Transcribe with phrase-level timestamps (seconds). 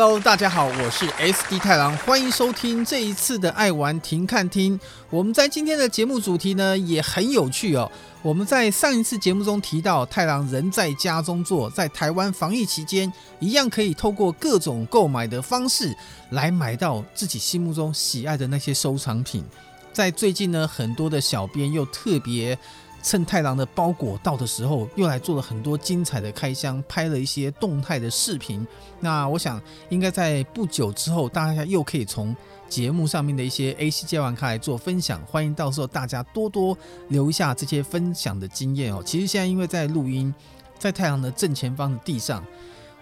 [0.00, 4.78] Hello，大家好，我是 SD 太郎，欢迎收听这一次的爱玩停看听。
[5.10, 7.90] 我们在今天的节目主题呢也很有趣哦。
[8.22, 15.92] 我们在上一次节目中提到，太郎人在家中坐，在台湾防疫期间，一样可以透过各种购买的方式
[16.30, 19.44] 来买到自己心目中喜爱的那些收藏品。
[19.92, 22.56] 在最近呢，很多的小编又特别。
[23.02, 28.66] 趁太郎的包裹到的时候，又来做了很多精彩的开箱，拍了一些动态的视频。
[29.00, 32.34] 那我想，应该在不久之后，大家又可以从
[32.68, 35.24] 节目上面的一些 AC 接玩卡来做分享。
[35.26, 36.76] 欢迎到时候大家多多
[37.08, 39.02] 留下这些分享的经验哦。
[39.04, 40.34] 其实现在因为在录音，
[40.78, 42.44] 在太郎的正前方的地上，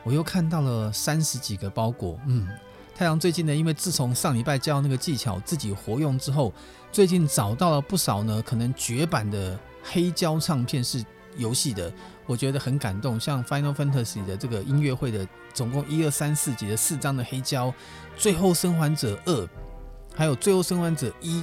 [0.04, 2.18] 我又看到了三十几个包裹。
[2.26, 2.46] 嗯，
[2.94, 6.52] 太郎最近呢，因为自从上礼拜教那个技巧自己活用之后，
[6.92, 9.58] 最近找到了不少呢，可能绝版的。
[9.92, 11.04] 黑胶唱片是
[11.36, 11.92] 游戏的，
[12.26, 13.18] 我觉得很感动。
[13.20, 17.68] 像 Final Fantasy 的这个音乐会的，总共一二三四集的四张的黑胶，
[18.16, 19.32] 《最后生还者二》，
[20.14, 21.40] 还有《最后生还者一》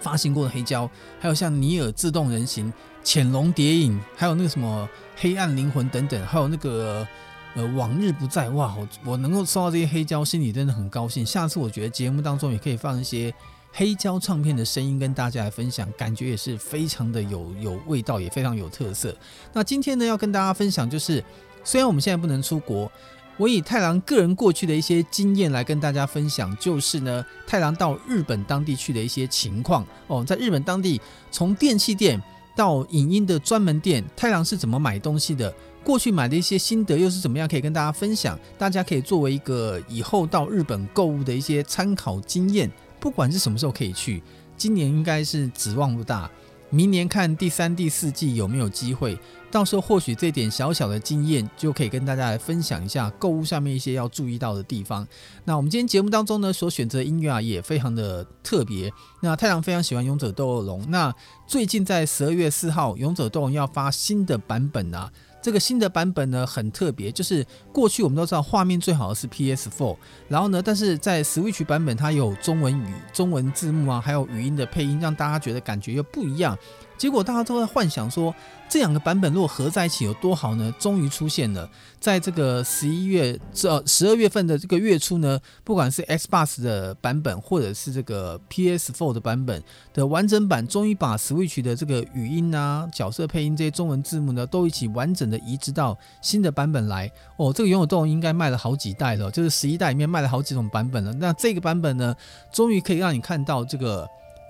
[0.00, 2.66] 发行过的黑胶，还有像《尼尔：自动人形》、
[3.04, 4.88] 《潜龙谍影》，还有那个什么
[5.20, 7.06] 《黑暗灵魂》等等，还有那个
[7.54, 8.48] 呃《往日不再》。
[8.52, 11.24] 哇，我我能够收到这些黑胶，心里真的很高兴。
[11.24, 13.32] 下次我觉得节目当中也可以放一些。
[13.72, 19.14] 黑胶唱片的声音跟大家来分享，感觉也是非常的有有味道，也非常有特色。
[19.52, 21.24] 那今天呢，要跟大家分享，就是
[21.64, 22.90] 虽然我们现在不能出国，
[23.36, 32.20] 我以太郎个人过去的一些经验来跟大家分享，就是呢，太郎到日本当地去的一些情况哦，在日本当地，从电器店
[32.56, 35.54] 到影音的专门店，太郎是怎么买东西的？
[35.82, 37.48] 过去买的一些心得又是怎么样？
[37.48, 42.70] 可以跟大家分享，大家可以作为一个以后到日本购物的一些参考经验。
[43.00, 44.22] 不管是什么时候可以去，
[44.56, 46.30] 今年应该是指望不大，
[46.68, 49.18] 明年看第三、第四季有没有机会。
[49.50, 55.04] 到时候或许这点小小的经验就可以跟大家来分享一下购物上面一些要注意到的地方。
[55.44, 58.92] 那我们今天节目当中呢，所选择的音乐啊也非常的特别。
[59.22, 61.12] 那太郎非常喜欢《勇者斗恶龙》，那
[61.48, 65.10] 最近在十二月四号，《勇者斗龙》要发新的版本啊。
[65.42, 69.96] 这个新的版本呢，很特别，就是过去我们都知道画面最好的是 PS4，
[70.28, 76.56] 然后呢，但是在 Switch 版本它有中文语、中文字幕啊，还有语音的配音，让大家觉得感觉又不一样。
[77.00, 78.34] 结果大家都在幻想说，
[78.68, 80.70] 这两个版本如果合在一起有多好呢？
[80.78, 81.66] 终于出现了，
[81.98, 89.62] 在这个十一月这十二月份的这个月初呢，不管是 Xbox 的版本，或者是这个 PS4 的版本
[89.94, 97.10] 的完整版，终于把 Switch 的这个语音啊、角色配音这些中文字幕呢，都一起完整的移植到新的版本来。
[97.38, 101.14] 哦，这个《勇者斗龙》应该卖了好几代了，就是十一代里面卖了好几种版本了。
[101.14, 102.14] 那这个版本呢，
[102.52, 104.06] 终于可以让你看到这个。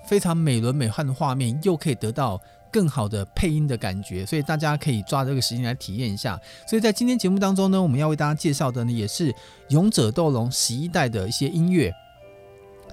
[0.07, 2.41] 非常美轮美奂的画面，又可以得到
[2.73, 6.41] 更好的配音的感觉，所以大家可以抓这个时间来体验一下。
[6.67, 9.33] 所以在今天节目当中呢，我们要为大家介绍的呢，也是
[9.69, 11.93] 《勇者斗龙》十一代的一些音乐。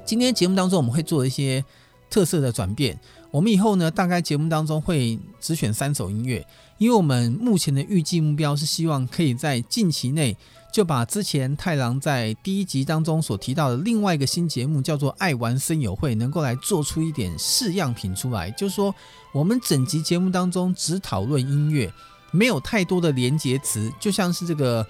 [0.06, 1.64] 今天节目当中我们会做一些
[2.10, 3.00] 特色的转变，
[3.32, 6.46] 我们以后呢，大概节目当中会只选三首音乐，
[6.78, 10.36] 因为我们目前的预计目标是希望可以在近期内。
[10.78, 18.52] 就把之前太郎在第一集当中所提到的另外一个新节目叫做“爱玩声友会”，能够来做出一点试样品出来。
[18.52, 18.94] 就是说，
[19.34, 21.92] 我们整集节目当中只讨论音乐，
[22.30, 24.86] 没有太多的连结词，就像是这个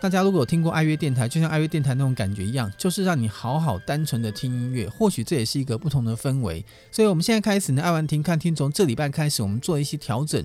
[0.00, 4.88] 大家如果有听过爱乐电台，就像爱乐电台那种感觉一样，就是让你好好单纯的听音乐。
[4.88, 6.66] 或许这也是一个不同的氛围。
[6.90, 10.44] 所以，我们现在开始呢，爱玩听看听，从这礼拜开始，我们做一些调整。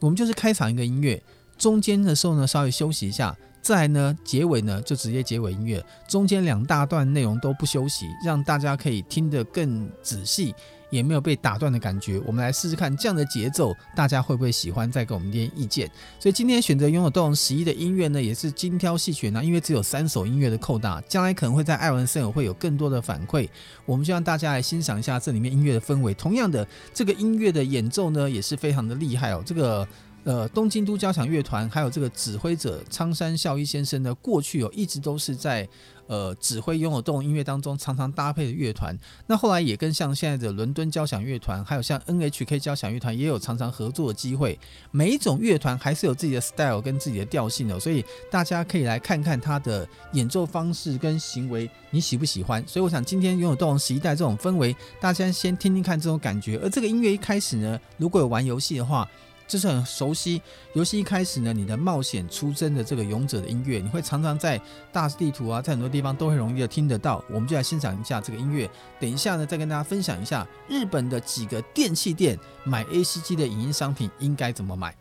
[0.00, 1.22] 我们就是开场一个音乐，
[1.56, 3.34] 中间的时候呢，稍微休息一下。
[3.64, 10.54] 再呢，结尾呢就直接结尾音乐，中间两大段内容都不休息，让大家可以听得更仔细，
[10.90, 12.20] 也没有被打断的感觉。
[12.26, 14.92] 我们来试试看这样的节奏，大家会不会喜欢？
[14.92, 15.90] 再给我们点意见。
[16.20, 23.48] 所以今天选择拥有斗龙十一的音乐呢，也是精挑细选呢，因为只有三首音乐的扣打，将来可能会在爱玩声友会有更多的反馈。
[23.86, 26.12] 我们就让大家来欣赏一下这里面音乐的氛围。
[26.12, 29.88] 同样的，这个音乐的演奏呢，也是非常的厉害哦，这个。
[30.24, 35.68] 呃，东京都交响乐团还有这个指挥者苍山孝一先生呢，过去有、哦、一直都是在
[36.06, 38.98] 呃指挥拥有斗龙音乐当中常常搭配的乐团。
[39.26, 44.58] 那后来也跟像现在的伦敦交响乐团，还有像 NHK 交响乐团也有常常合作的机会。
[44.90, 52.66] 每一种乐团还是有自己的 style 跟自己的调性的、哦，所以大家可以来看看他的演奏方式跟行为，你喜不喜欢？
[52.66, 56.56] 所以我想今天拥有斗龙十一代这种氛围，大家先听听看这种感觉。
[56.62, 59.06] 而这个音乐一开始呢，如果有玩游戏的话。
[59.46, 60.40] 这是很熟悉，
[60.72, 64.60] 游戏一开始呢，你的冒险出征的这个勇者的音乐，你会常常在
[64.92, 67.22] 大地图啊，在很多地方都很容易的听得到。
[67.30, 68.68] 我们就来欣赏一下这个音乐，
[68.98, 74.96] 等一下呢，再跟大家分享一下日本的几个电器店买 ACG 的影音商品应该怎么买。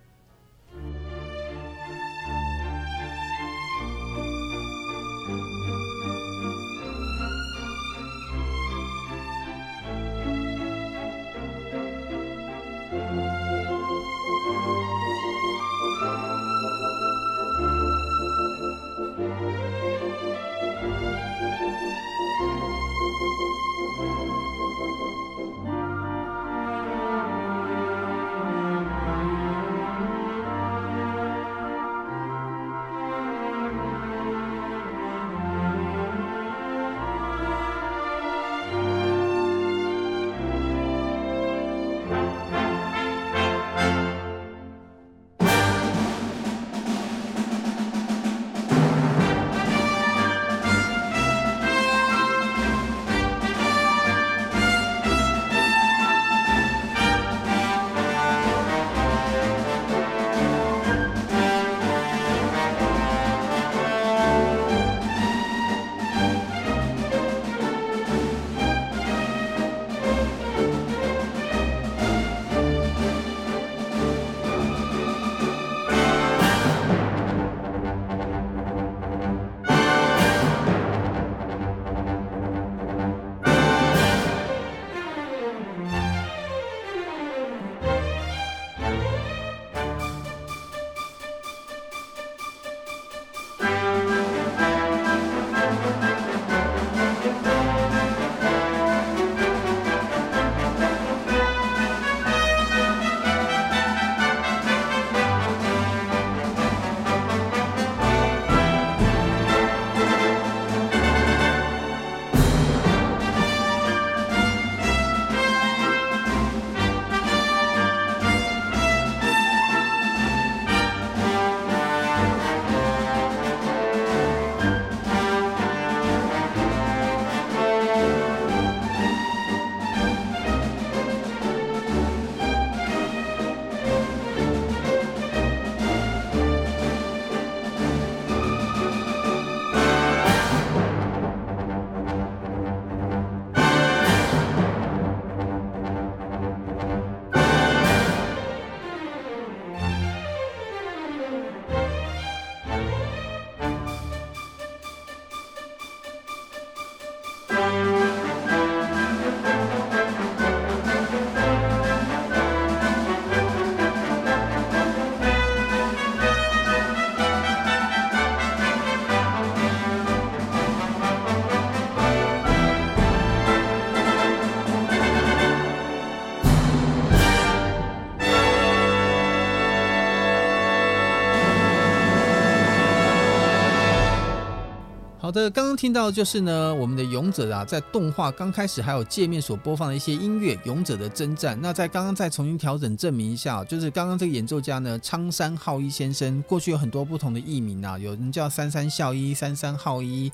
[185.33, 191.57] 的，刚刚听到就是呢，我们的勇者啊，在动画刚开始还有界面所播放的一些音乐，《勇者的征战》。
[191.59, 200.31] 那在刚刚再重新调整证明一下，就是刚刚这个演奏家呢，苍山浩一先生，过去有很多不同的艺名啊，有人叫三三孝一、三三浩一。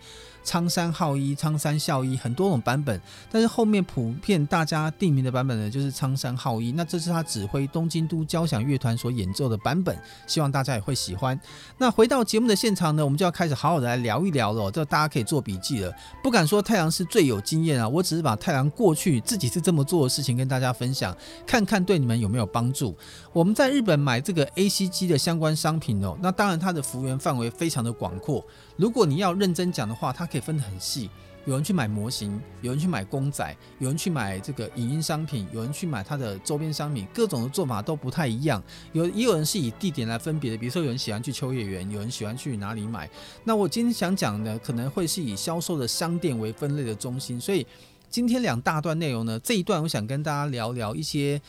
[0.49, 2.99] 苍山浩一、苍山孝一，很多种版本，
[3.31, 6.71] 但是后面普遍大家定名的版本呢，就是苍山浩一。
[6.71, 11.39] 那这是他指挥东京都交响乐团所演奏的版本，希望大家也会喜欢。
[11.77, 15.93] 那回到节目的现场呢，我们就要开始好好的来聊一聊了，这大家可以做笔记了。
[16.23, 21.15] 不敢说太阳是最有经验啊，我只是把太阳过去自己是这么做的事情跟大家分享，
[21.45, 22.97] 看看对你们有没有帮助。
[23.31, 28.43] 我们在日本买这个 ACG 的相关商品哦，那当然它的幅员范围非常的广阔。
[28.75, 31.09] 如果你要认真讲的话，它可以分得很细。
[31.45, 38.61] 有人去买模型，有人去买公仔，有人去买这个影音商品，有人去买它的周边商品，各种的做法都不太一样。
[38.93, 43.07] 有也有人是以地点来分别的，比如说有人喜欢去秋叶原，有人喜欢去哪里买。
[43.43, 47.65] 那我今天想讲的可能会是以销售的商店为分类的中心，所以
[48.09, 51.39] 今天两大段内容呢，这一段我想跟大家聊聊一些。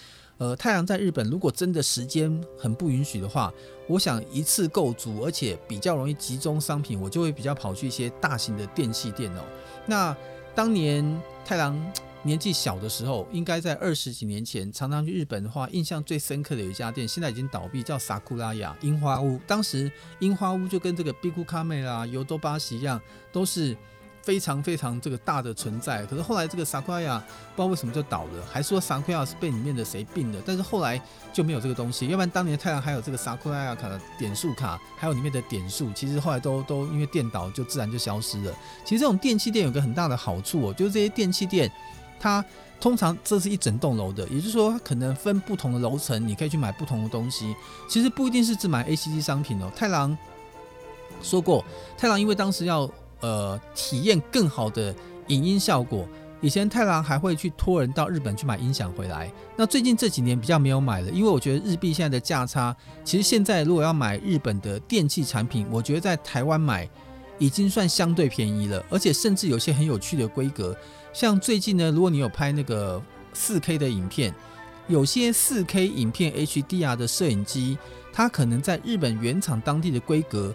[0.41, 3.53] 呃，太郎在日本，如果真的时间很不允许的话，
[3.87, 9.43] 我想一次购足，而且比较容易集中商品，我就会比较跑去一些大型的电器店哦。
[9.85, 10.17] 那
[10.55, 11.05] 当年
[11.45, 11.79] 太郎
[12.23, 19.39] 年纪小的时候，应该在二十几年前，常常去日本的话，印象最深刻的有一家店，现在已经倒闭，叫萨库拉雅樱花屋。
[19.47, 22.99] 当时樱花屋就跟这个比库卡美啦、尤多巴西一样，
[23.31, 23.77] 都是。
[24.31, 27.19] 非常非常这个大的存在，可是后来这个萨库亚
[27.57, 32.07] 不知道为什么就倒了，还说萨库亚是被里面的谁并的，但是后来就没有这个东西。
[32.07, 38.55] 要不然当年太郎还有这个萨库亚卡的点数卡，还有里面的点数，其实后来都都因为电倒就自然就消失了。
[38.85, 41.69] 其实这种电器店有个很大的好处哦，就是这些电器店
[42.21, 42.45] 它
[42.81, 47.53] 通常这是一整栋楼的，也就是说它可能分不同的楼层，你可以去买不同的东西。
[47.89, 49.69] 其实不一定是只买 ACG 商品哦。
[49.75, 50.17] 太郎
[51.21, 51.65] 说过，
[51.99, 52.89] 太郎因为当时要。
[53.21, 54.95] 呃，体验更好的
[55.29, 56.07] 影音效果。
[56.43, 59.31] 以前太郎还会去托人到日本去买音响回来。
[59.57, 62.75] 那最近这几年比较没有买了，因为我觉得日币现在的价差，
[63.05, 66.89] 其实现在如果要买日本的电器产品，我觉得在台湾买
[67.39, 70.75] 已经算相对便宜了，而且甚至有些很有趣的规格。
[71.13, 73.03] 像最近呢，如果你有拍那个
[73.35, 74.35] 四 K 的影片，
[74.89, 77.77] 有些四 K 影片 HDR 的摄影机，
[78.15, 80.55] 它可能在日本原厂当地的规格，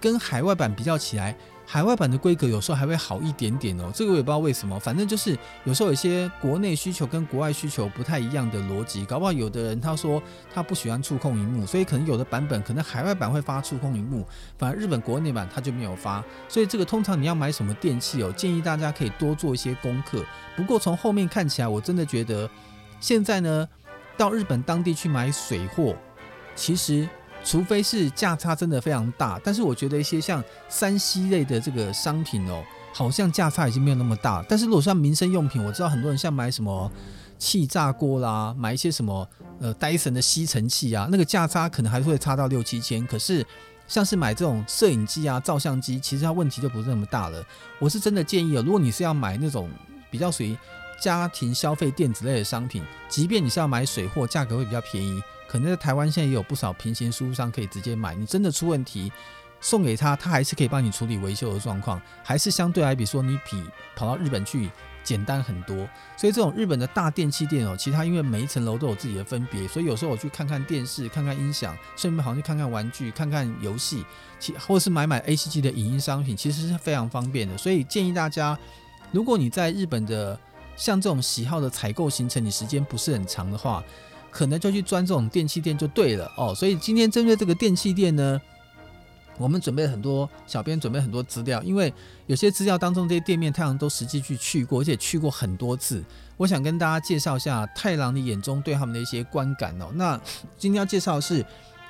[0.00, 1.36] 跟海外版比较起来。
[1.68, 10.22] 海外版的规格有时候还会好一点点哦，这个我也不知道为什么，反正就是有时候有些国内需求跟国外需求不太一样的逻辑，搞不好有的人他说
[10.54, 14.24] 他不喜欢触控荧幕，所以可能有的版本可能海外版会发触控荧幕，
[14.56, 20.24] 反而日本国内版他就没有发，所以这个通常你要买什么电器哦，建议大家可以多做一些功课。
[20.56, 22.48] 不过从后面看起来，我真的觉得
[23.00, 23.68] 现在呢，
[24.16, 25.96] 到日本当地去买水货，
[26.54, 27.08] 其实。
[27.46, 32.60] 除非是价差真的非常大，但是我觉得一些像三 C 类的这个商品哦，
[32.92, 34.44] 好像价差已经没有那么大。
[34.48, 36.90] 但是如果像民生用品，我知道很多人像买什么
[37.38, 39.26] 气炸锅啦，买一些什么
[39.60, 43.06] 呃戴森的吸尘器啊，那个价差可能还是会差到六七千。
[43.06, 43.46] 可是
[43.86, 47.40] 像是买这种摄影机啊、照相机，其实它问题就不是那么大了。
[47.78, 49.70] 我是真的建议哦，如果你是要买那种
[50.10, 50.58] 比较属于
[51.00, 55.22] 家庭消费电子类的商品，即便你是要买水货，价格会比较便宜。
[55.48, 59.10] 可能在台湾现在也有不少平行输出商可以直接买，你真的出问题
[59.60, 63.62] 送给他，他还是可以帮你处理维修的状况，还是相对来比说你比
[63.94, 64.70] 跑到日本去
[65.02, 65.76] 简单很多。
[66.16, 74.04] 所以这种日本的大电器店哦，其他因为每一层楼都有自己的分别，所以有时候我去看看电视、看看音响，顺便好像去看看玩具、看看游戏，
[74.38, 77.56] 其或是买买 ACG 的影音商品，其实是非常方便的。
[77.56, 78.58] 所以建议大家，
[79.10, 80.38] 如果你在日本的
[80.76, 83.82] 像这种喜好的采购行程，你时间不是很长的话。
[84.36, 88.38] 可能就去钻这种电器店就对了哦，所以今天针对这个电器店呢，
[89.38, 91.90] 我们准备很多，小编准备很多资料，因为
[92.26, 96.04] 有些资料当中这些店面太郎都实际去去过，而且去过很多次。
[96.36, 99.86] 我想跟大家介绍一下太郎的眼中对他们的一些观感哦。
[99.94, 100.20] 那
[100.58, 101.42] 今天要介绍的是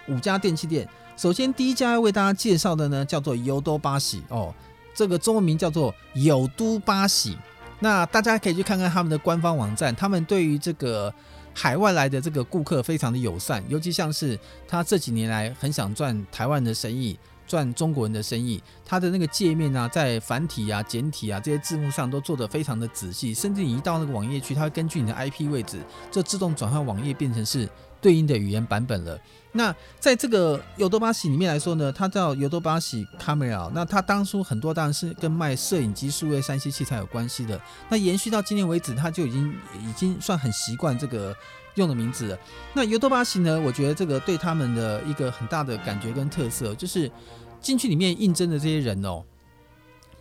[0.07, 4.55] 五家电器店，首先第一家要为大家介绍的呢叫做尤多巴喜哦，
[4.95, 7.37] 这个中文名叫做有都巴喜。
[7.81, 11.13] 那大家可以去看看他们的官方网站，他们对于这个。
[11.59, 27.67] 海外来的这个顾客非常的友善，尤其像是他这几年来很想赚台湾的生意，赚中国人的生意，他的那个界面啊，在繁体啊、简体啊这些字幕上都做得非常的仔细，甚至你一到那个网页去，它会根据你的 IP 位置，就自动转换网页变成是
[28.03, 29.19] 对应的语言版本了。
[29.57, 37.61] 那在这个尤多巴西里面来说呢，它叫尤多巴西卡梅尔那它当初很多当然是跟卖摄影机、数位三 C 器材有关系的。
[37.89, 41.35] 那延续到今年为止，它就已经已经算很习惯这个
[41.75, 42.39] 用的名字了。
[42.75, 47.11] 那尤多巴西呢，我觉得这个对他们的一个很大的感觉跟特色，就是
[47.61, 49.25] 进去里面应征的这些人哦，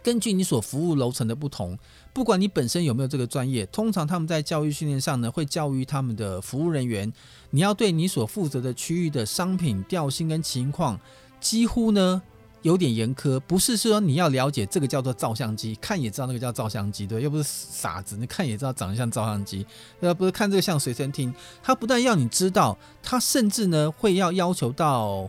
[0.05, 1.75] 根据你所服务楼层的不同，
[2.13, 7.11] 不管你本身有没有这个专业，通常他们在教育训练上呢，会教育他们的服务人员，
[7.49, 10.99] 你要对你所负责的区域的商品调性跟情况，
[11.39, 12.21] 几乎呢
[12.61, 13.39] 有点严苛。
[13.39, 19.65] 不是说你要了解这个叫做照相机，看也知道那个叫照相机，对，又不是傻子，你看也知道长得像照相机，
[20.01, 21.33] 呃，不是看这个像随身听，
[21.63, 25.27] 他不但要你知道，他甚至呢会要要求到。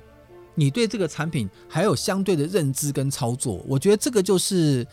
[0.57, 4.85] 你对这个产品还有相对的认知跟操作，我觉得这个就是，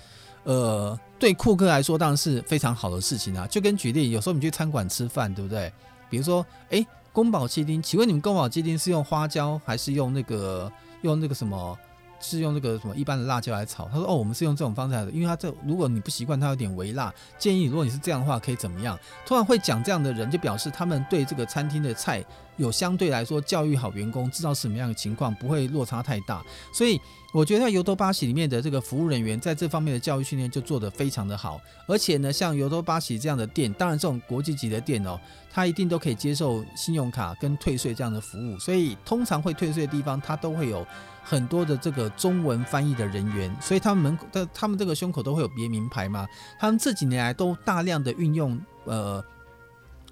[0.43, 3.47] 呃，对库克来说当然是非常好的事情啊。
[3.47, 5.73] 就跟举例，有时候你去餐馆吃饭，对不对？
[6.09, 11.75] 比如说，诶，宫保鸡丁，请问你们宫保鸡丁是用花椒还是用那个用那个什么？
[12.23, 13.87] 是用这个什么一般的辣椒来炒？
[13.89, 17.13] 他说：“哦，我们是用这种方式来的，因为他这如果你不习惯，它有点微辣。
[17.37, 18.97] 建议如果你是这样的话，可以怎么样？
[19.25, 22.23] 突然会讲这样的人，就表示他们对这个餐厅的菜
[22.55, 26.41] 有相对来说教育好员工，知道什么样的情况，不会落差太大。
[26.73, 26.99] 所以
[27.33, 31.59] 我觉得在尤多巴西里面的这个服务人员在这方面的教育训练就做得非常的好。
[31.87, 35.19] 而且呢，像尤多巴西这样的店，当然这种国际级的店哦，
[35.51, 38.57] 它一定都可以接受信用卡跟退税这样的服务。
[38.59, 40.85] 所以通常会退税的地方，它都会有。”
[41.25, 46.27] 很多的这个中文翻译的人员，所以他们门口的他们这个胸口都会有别名牌嘛。
[46.59, 49.23] 他们这几年来都大量的运用，呃，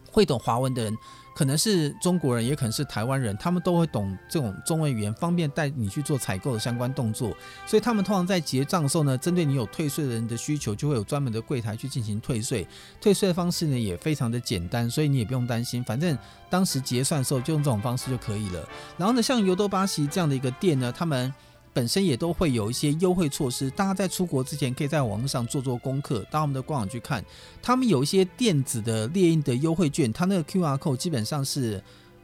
[0.09, 0.97] 会懂华文的人。
[1.33, 7.35] 可能是中国人，也可能是台湾人，他们都会懂这种中文语言，方便带你去做采购的相关动作。
[7.65, 12.67] 所以他们通常在结账的时候呢，针对你有退税的人的需求，就会有专门的柜台去进行退税。
[12.99, 16.17] 退税的方式呢也非常的简单，所以你也不用担心，反正
[16.49, 18.67] 当时结算的时候就用这种方式就可以了。
[18.97, 21.33] 然后呢，像尤多巴西这样的一个店呢，他们。
[21.73, 27.23] 本身也都会有一些优惠措施，大家在出国之前可以在网络上做做功课，到我们的官网去看，
[27.61, 31.81] 他们有一些电子的猎印的优惠券，它那个 QR code 基本上是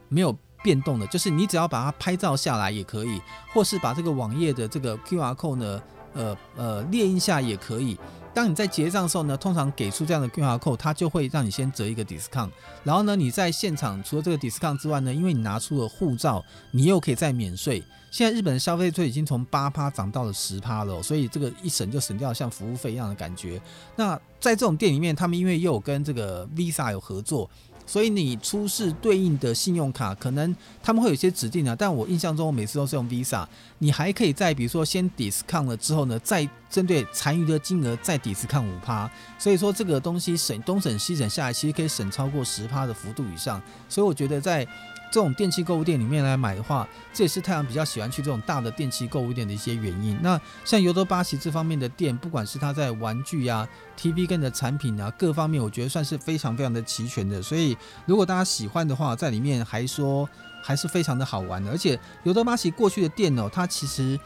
[0.08, 3.20] 没有变动的，就是你只要把它拍照下来也可以，
[3.52, 7.96] 或是把这个网页的这个 QR code 呢，呃呃猎印下也可以。
[8.34, 12.50] 当你在结账的时候呢，通常给出这样的 QR code，它就会让你先折一个 discount。
[12.84, 17.82] 然后呢，你在现场除了这个 discount 之外呢，因为你拿出了护照，你又可以再免税。
[18.10, 23.60] 现在日本的消费税已经从八趴涨到了十趴了，所以这个一省就省掉像服务费一样的感觉。
[23.96, 27.48] 那在这种店里面，他们因为又有跟这个 Visa 有合作。
[27.86, 33.46] 所以你出示对应的信用卡，可能他们会有些指定的，但我印象中我每次都是用 Visa。
[33.78, 39.10] 你还可以在比如说先 discount 了之后呢，再针对残余的金额再 discount 五趴。
[39.38, 43.58] 所以说这个东西省东省西省下来，其实可以省超过十趴的幅度以上。
[43.88, 44.68] 所以我觉得在。
[45.10, 50.18] 这种电器购物店里面来买的话，这也是太阳比较喜欢去这种大的电器购物店的一些原因。
[50.22, 57.42] 那像尤多巴西这方面的店，不管是它在玩具呀、啊、TV 跟的产品啊各方面，我觉得算是非常非常的齐全的。
[57.42, 60.28] 所以如果大家喜欢的话，在里面还说
[60.62, 61.70] 还是非常的好玩的。
[61.70, 64.18] 而且尤多巴西过去的店哦，它其实。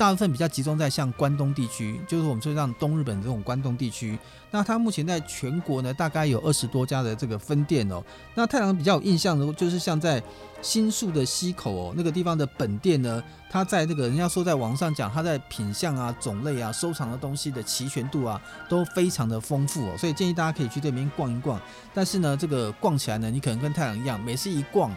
[0.00, 4.18] 大部分比较集中在像关东地区，就是我们说像东日本这种关东地区。
[4.50, 8.02] 那它目前在全国呢，大概有二十多家的这个分店哦。
[8.34, 10.22] 那太郎比较有印象的，就是像在
[10.62, 18.40] 新宿的西口哦，那个地方的本店呢，它在那个人家说在网上讲，它在品相啊、种类啊、收藏的东西的齐全度啊，
[18.70, 19.94] 都非常的丰富哦。
[19.98, 21.60] 所以建议大家可以去这边逛一逛。
[21.92, 24.90] 但是呢，这个逛起来呢，你可能跟太郎一样，每次一逛。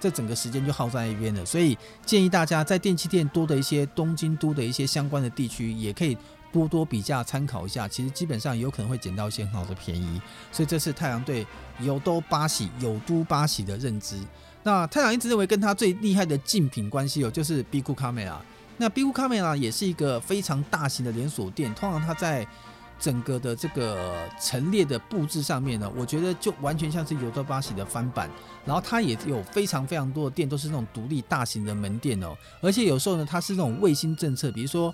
[0.00, 6.16] 这整个时间就耗在一边了，所以建议大家在电器店多的一些东京都的一些相关的地区，也可以
[6.52, 7.88] 多多比价参考一下。
[7.88, 10.20] 其实基本上有可能会捡到一些很好的便宜，
[10.52, 11.46] 所以这是太郎对
[11.80, 14.18] 尤多巴喜、尤都巴喜的认知。
[14.62, 18.36] 那太郎一直认为跟他最厉害的竞品关系有就是ビッグカメラ。
[18.76, 22.46] 那ビッグカメラ也是一个非常大型的连锁店，通常它在。
[23.01, 28.29] 整个的这个陈列的布置上面呢，我觉得就完全像是尤多巴西的翻版。
[28.63, 32.37] 然后它也有非常非常多的店，都是那种独立大型的门店哦。
[32.61, 34.93] 而且有时候呢，它是那种卫星政策，比如说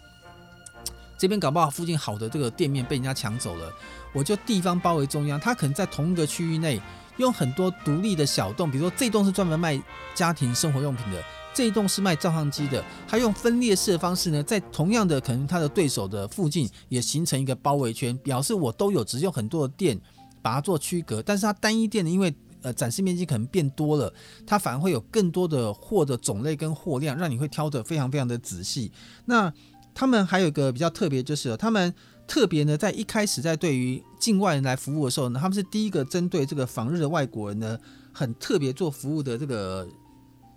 [1.17, 3.71] 这边搞不好附近好的这个店面被人家抢走了，
[4.13, 6.81] 我就地方包围中央，它可能在同一个区域内
[7.17, 9.77] 用很多独立的小栋，比如说这栋是专门卖
[10.15, 11.21] 家庭生活用品的。
[11.57, 19.99] 这一栋是卖照相机的，他用分裂式的方式呢，在同样的可能他的对手的附近也形成一个包围圈，表示我都有，只用很多的店
[20.43, 21.19] 把它做区隔。
[21.19, 24.13] 但是它单一店呢，因为呃展示面积可能变多了，
[24.45, 28.91] 它反而会有更多的货的种类跟货量，让你会挑得非常非常的仔细。
[29.25, 29.51] 那
[29.95, 31.91] 他们还有一个比较特别，就是他们
[32.27, 37.79] 特别呢，在一开始在对于境外人来服务的时候呢，他们是第一个针对这个访日的外国人呢，
[38.13, 39.87] 很特别做服务的这个。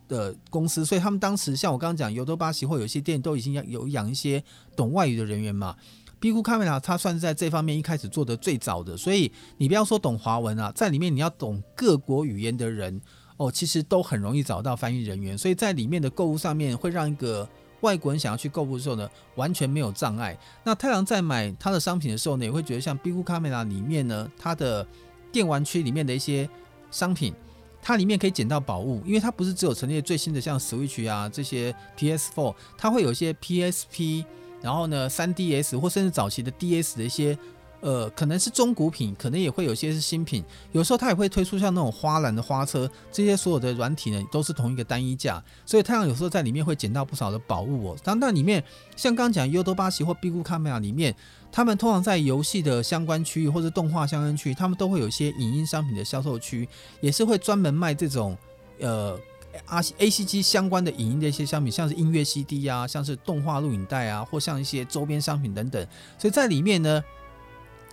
[0.10, 4.44] 的公司，所以他们当时像我刚刚讲，尤多巴喜或有些店都已经有养一些
[4.76, 5.76] 懂外语的人员嘛。
[6.22, 13.00] ビッグカメラ它算是在这方面一开始做的最早的，所以你不要说懂华文啊，在里面你要懂各国语言的人
[13.38, 15.38] 哦，其实都很容易找到翻译人员。
[15.38, 17.48] 所以在里面的购物上面会让一个
[17.82, 20.36] 外国人想要去购物的时候呢，完全没有障碍。
[20.64, 24.88] 那太郎在买他的商品的时候呢，也会觉得像 Bigo Camera 里面呢，它的
[25.32, 26.50] 电玩区里面的一些
[26.90, 27.36] 商品，
[27.83, 34.25] 它里面可以捡到宝物，因为它不是只有陈列最新的像 Switch 啊这些 PS4，它会有一些 PSP，
[34.61, 37.39] 然后呢 3DS 或甚至早期的 DS 的一些。
[37.83, 40.45] 呃，可能是中古品，可能也会有些是新品。
[40.73, 45.43] 有时候它也会推出像那种花篮的花车，这些所有的软体呢，都是同一个单一价。
[45.65, 47.97] 所以太阳有时候在里面会捡到不少的宝物哦。
[48.05, 48.63] 当然，里面
[48.97, 51.17] 像刚刚讲优多巴西或 Bigo Camera 里面，
[51.53, 56.69] 他们通常在游戏的相关区域或者动画相关区域，他们都会有一些影音商品的销售区，
[57.01, 58.37] 也是会专门卖这种
[58.79, 59.19] 呃
[59.67, 65.87] R A C G 相关的影音的一些商品，像是音乐 CD 啊，像是动画录影带啊，或像一些周边商品等等。
[66.19, 67.03] 所以在里面呢。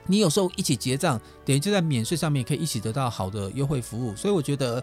[0.10, 4.82] 你有时候一起结账，等于就在免税上面可以一起得到好的优惠服务，所以我觉得，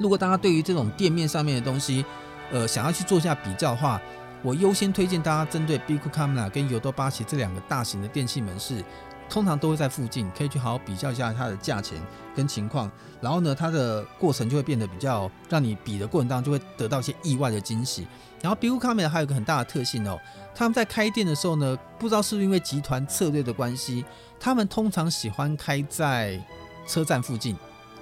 [0.00, 2.04] 如果大家对于这种店面上面的东西，
[2.50, 4.02] 呃，想要去做一下比较的话，
[4.41, 8.83] 我优先推荐大家针对 Bigo Camera 跟ヨドバシ这两个大型的电器门市。
[9.29, 11.99] 通常都会在附近，可以去好好比较一下它的价钱
[12.35, 18.05] 跟情况，然后呢，它的过程就会变得比较让你比的过程当中就会得到一些意外的惊喜。
[18.41, 20.19] 然后，Bigo Camera 还有一个很大的特性哦，
[20.53, 24.05] 他们在开店的时候呢，不知道是不是因为集团策略的关系，
[24.39, 26.39] 他们通常喜欢开在
[26.85, 27.57] 车站附近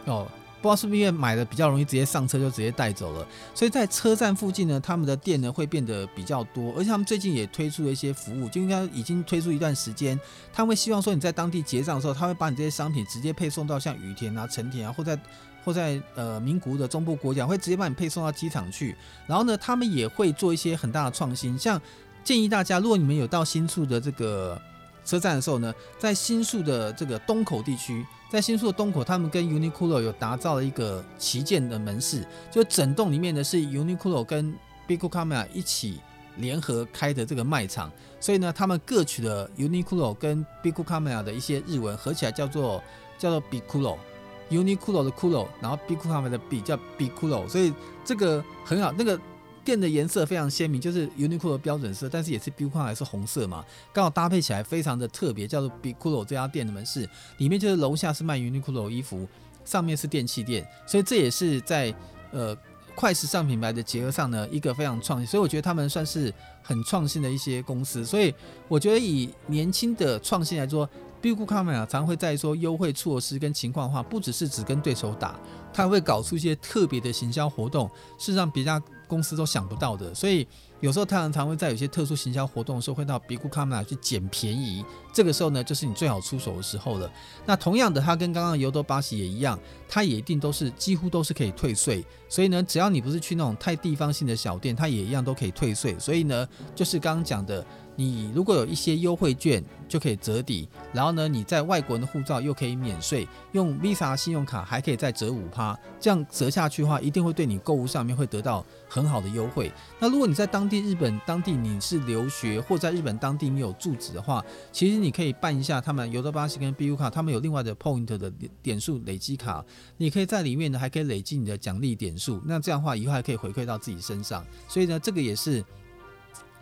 [0.06, 0.28] 哦。
[0.61, 10.19] 不知道是不是因为买的比较容易直接上车就直接带走了，所以在车站附近呢，他们的店呢会变得比较多，而且他们最近也推出了一些服务，就应该已经推出一段时间，
[10.53, 15.19] 他们会希望说你在当地结账的时候，他会把你这些商品直接配送到像羽田啊、成田啊，或在
[15.65, 18.95] 或在呃名古屋的中部国家，会直接把你配送到机场去。
[19.27, 21.81] 然后呢，他们也会做一些很大的创新，像
[22.23, 24.61] 建议大家，如果你们有到新宿的这个
[25.07, 28.05] 车站的时候呢，在新宿的这个东口地区。
[28.29, 34.53] 在新宿的东口，他们跟 Uniqlo 有打造了一个旗舰的门市，就整栋里面呢是 Uniqlo 跟
[34.89, 36.01] Bigo Camera 一起
[36.39, 37.89] 联合开的这个卖场，
[38.19, 42.83] 所以呢，他们各取了 Uniqlo 跟 Bigo Camera 的一些日文，合起来叫做
[43.17, 47.73] 叫做 Biculo，Uniqlo 的 Culo，然后 Bigo Camera 的 B 叫 Biculo，所以
[48.05, 49.19] 这个很好，那个。
[49.67, 57.07] 店的颜色非常鲜明，就是 Uniqlo 的标准色，但是也是 Bigo 还是红色嘛，刚好搭配起来非常的特别，叫做 Biculo 这家店的门市
[57.39, 59.27] 里面就是楼下是卖 Uniqlo 衣服，
[59.65, 61.93] 上面是电器店，所以这也是在
[62.31, 62.57] 呃
[62.95, 68.33] 快时尚品牌的结合上呢一个非常创新，所以我觉得他们算是很创新的一些公司，所以
[68.69, 70.89] 我觉得以年轻的创新来说
[71.21, 75.39] ，Bigo Camera 常会在说优惠措施跟情况的话，不只是只跟对手打，
[75.75, 78.81] 他会搞出一些特别的行销活动，事实上比较。
[79.07, 80.47] 公司都想不到的，所以
[80.81, 84.85] 有时候太阳常会在有些特殊行销活动的时候，会到别顾卡去捡便宜。
[85.13, 87.11] 这个时候呢，就是你最好出手的时候了。
[87.47, 92.05] 那同样的，它跟刚刚的尤多巴西也一样，它也一定都是几乎都是可以退税。
[92.29, 95.99] 所以呢，只要你不是去那种太地方性的小店，它也一样都可以退税。
[95.99, 97.65] 所以呢，就是刚刚讲的。
[97.97, 109.73] 你如果有一些优惠券就可以折抵，然后呢，你在外国人的护照又可以免税，用 Visa 信用卡还可以再折五趴，这样折下去的话，一定会对你购物上面会得到很好的优惠。
[109.99, 118.31] 那如果你在当地日本当地你是留学或在日本当地你有住址的话，其实你可以办一下他们尤多巴西跟 BU 卡，他们有另外的 Point 的
[118.63, 119.65] 点数累积卡，
[119.97, 125.65] 你可以在里面呢还可以累积你的奖励点数，那这样的话以后还可以回馈到自己身上，所以呢，这个也是。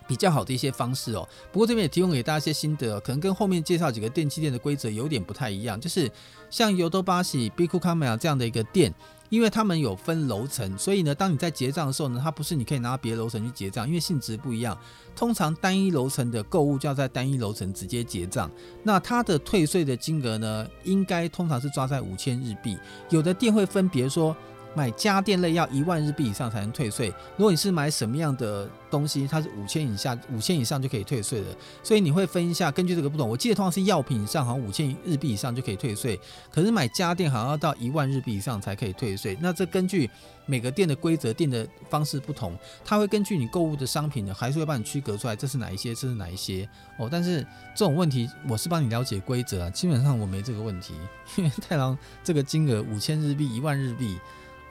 [0.06, 6.10] 比较好的一些方式哦，不过这边也提供给大家一些心得哦，可能跟后面介绍几个电器店的规则有点不太一样，就是
[6.50, 8.94] 像尤多巴西、Bigo Camera 这样的一个店，
[9.30, 14.78] 因为他们有分楼层，所以呢，当你在结账的时候呢，它不是你可以拿到别的楼层去结账，因为性质不一样。
[15.16, 18.50] 通常单一楼层的购物就要在单一楼层直接结账，
[18.82, 22.76] 那它的退税的金额呢，应该通常是抓在五千日币，
[23.10, 24.36] 有的店会分别说。
[24.74, 27.08] 买家电类要一万日币以上才能退税。
[27.36, 31.46] 如果你是买什么样的东西，它是五千以下，五千以上就可以退税的。
[31.82, 33.28] 所以你会分一下，根据这个不同。
[33.28, 36.18] 我记得通常是药品以上，好像五千日币以上就可以退税。
[36.50, 39.38] 可是买家电好像要到一万日币以上才可以退税。
[39.40, 40.10] 那这根据
[40.46, 47.08] 每个店的规则定的方式不同，它会根据你购物的商品呢，还是会帮你区隔出来，这是哪一些，这是哪一些哦。
[47.10, 50.94] 但是这种问题，我是帮你了解规则啊，基本上我没这个问题，
[51.36, 54.18] 因为太郎这个金额五千日币、一万日币。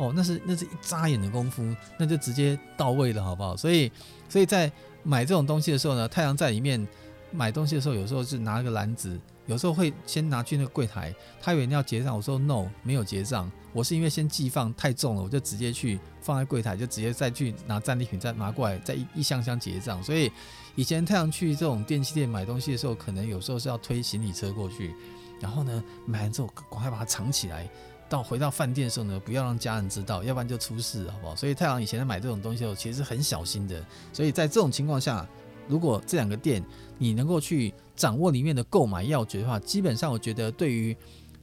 [0.03, 1.63] 哦，那是那是一眨眼的功夫，
[1.97, 3.55] 那就直接到位了，好不好？
[3.55, 3.91] 所以，
[4.27, 4.71] 所以在
[5.03, 6.85] 买这种东西的时候呢，太阳在里面
[7.31, 20.01] 买东西的时候，有时候是拿个篮子，有时候会先拿去那个柜台，他以为你要结账，我说 no，没有结账，我是因为先寄放太重了，我就直接去放在柜台，就直接再去拿战利品再拿过来，再一一箱箱结账。
[20.03, 20.31] 所以
[20.75, 24.93] 以前太阳去这种电器店买东西的时候，可能有时候是要推行李车过去，
[25.39, 27.67] 然后呢买完之后赶快把它藏起来。
[28.09, 31.35] 到回到饭店的时候呢，不要让家人知道，要不然就出事，好不好？
[31.35, 33.83] 所以太郎以前在买这种东西的时候，其实是很小心的。
[34.11, 35.27] 所以在这种情况下，
[35.67, 36.63] 如果这两个店
[36.97, 40.95] 你能够去掌握里面的购买要诀的话，基本上我觉得对于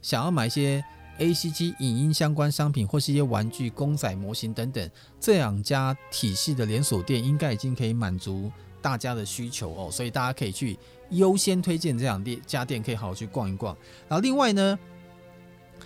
[0.03, 0.85] 想要买一些
[1.19, 9.91] ACG 影音相关商品或是一些玩具、公仔模型等等，这两家体系的连锁店应该已经可以满足大家的需求哦。
[9.91, 10.79] 所以大家可以去
[11.11, 13.77] 优先推荐这两店家店，可以好好去逛一逛。
[14.09, 14.79] 然后另外呢，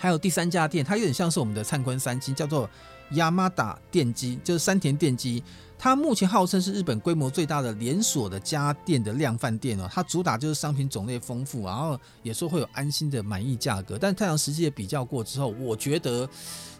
[0.04, 2.70] 还有第三家店，它有点像是我们的灿坤三金，叫做
[3.12, 5.44] 亚麻达电机，就是山田电机。
[5.82, 9.90] 它目前号称是日本规模最大的连锁的家电的量贩店哦。
[9.90, 13.98] 它主打就是商品种类丰富，然后也说会有安心的满意价格。
[13.98, 16.30] 但太阳实际的比较过之后，我觉得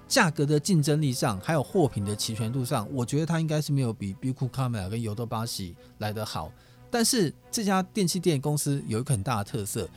[0.06, 6.52] 价格的竞争力上，还有货品的齐全度上，我觉得它应该是没有比 Biku Kamera 跟ヨドバシ来得好。
[6.92, 9.88] 但是这家电器店公司有一个很大的特色。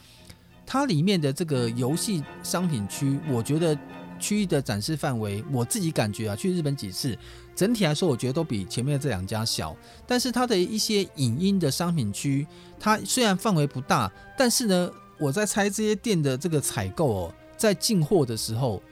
[0.67, 3.75] 它里面的这个游戏商品区，我觉得
[4.19, 7.17] 区域的展示范围，我自己感觉啊，去日本几次，
[7.55, 9.73] 整体来说，我觉得都比前面这两家小。
[10.05, 12.45] 但是它的一些影音的商品区，
[12.77, 18.83] 它虽然范围不大，但是呢，我在猜这些店的这个采购哦，在进货的时候，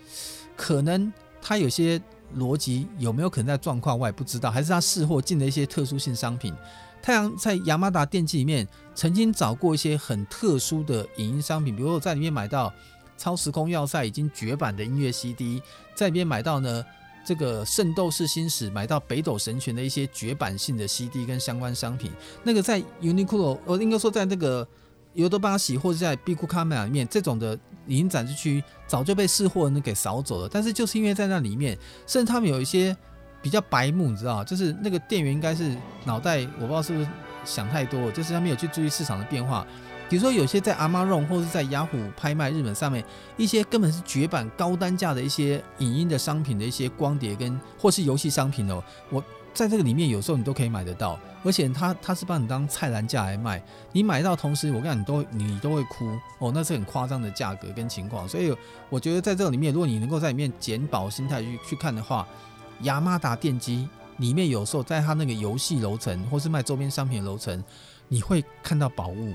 [0.55, 1.11] 可能
[1.41, 2.01] 它有些
[2.37, 6.53] 逻辑有没有可能在状况外不知道，还是它试货进了一些特殊性商品。
[7.05, 12.67] 太阳在亚麻达电器里面曾经找过一些很特殊的影音商品，比如说在里面买到
[13.15, 15.61] 《超时空要塞》已经绝版的音乐 CD，
[15.93, 16.83] 在里面买到呢
[17.23, 22.11] 这个《圣斗士星矢》，买到《北斗神拳》的一些绝版性的 CD 跟相关商品。
[22.41, 24.67] 那个在 Uniqlo，我应该说在那个
[25.13, 27.53] 尤多巴西或者在 Biku Kamera 里面，这种的
[27.85, 30.49] 影音展示区早就被试货人给扫走了。
[30.51, 32.97] 但是就是因为在那里面，甚至他们有一些。
[33.45, 37.07] 比较白目，你知道，就是那个店员应该是脑袋，我不知道是不是
[37.43, 39.63] 想太多，就是他没有去注意市场的变化。
[40.09, 43.05] 比如说，有些在 Amazon 或者是在雅虎拍卖日本上面
[43.37, 56.07] 一些根本是绝版高单价的一些影音的商品的一些光碟跟或是游戏商品哦，我在这个里面有时候你都可以买得到，而且他他是帮你当菜篮价来卖，你买到同时我跟你你都你都会哭
[56.39, 58.51] 哦，那是很夸张的价格跟情况，所以
[58.89, 62.27] 我觉得在这个里面，如果你能够在里面捡宝心态去去看的话。
[62.81, 67.63] 亚麻达电机里面有时候在它那个游戏楼层，或是卖周边商品楼层，
[68.07, 69.33] 你会看到宝物，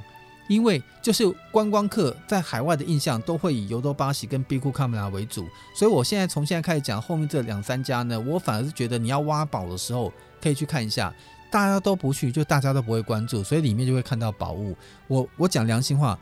[0.49, 11.13] 因为就是观光客在海外的印象都会以尤多巴西跟 Biku Kamera 为主，所以我现在从现在开始讲后面这两三家呢，我反而是觉得你要挖宝的时候可以去看一下，
[11.51, 14.77] 大家都不去，就大家都不会关注，所以里面就会看到宝物。
[15.09, 16.19] 我我讲良心话，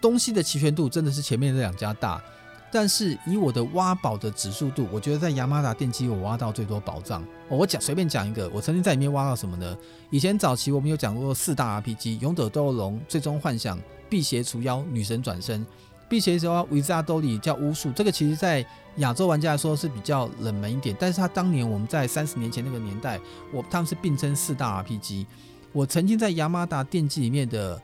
[0.00, 2.22] 东西的齐全度真的是前面这两家大。
[2.70, 7.24] 但是以我的挖宝的指数度，我觉得在亚麻达电机我挖到最多宝藏。
[7.48, 9.76] 我讲随便讲一个，我曾经在里面挖到什么呢？
[10.10, 13.78] 以前早期我们有讲过四大 RPG：《勇者斗恶龙》、《最终幻想》、
[14.10, 15.60] 《辟邪除妖》、《女神转生》。
[16.08, 18.64] 辟邪除妖维扎兜里叫巫术，这个其实在
[18.96, 20.94] 亚洲玩家来说是比较冷门一点。
[21.00, 23.18] 但是它当年我们在三十年前那个年代，
[23.52, 25.24] 我他们是并称四大 RPG。
[25.72, 27.80] 我曾经在亚麻达电机里面的。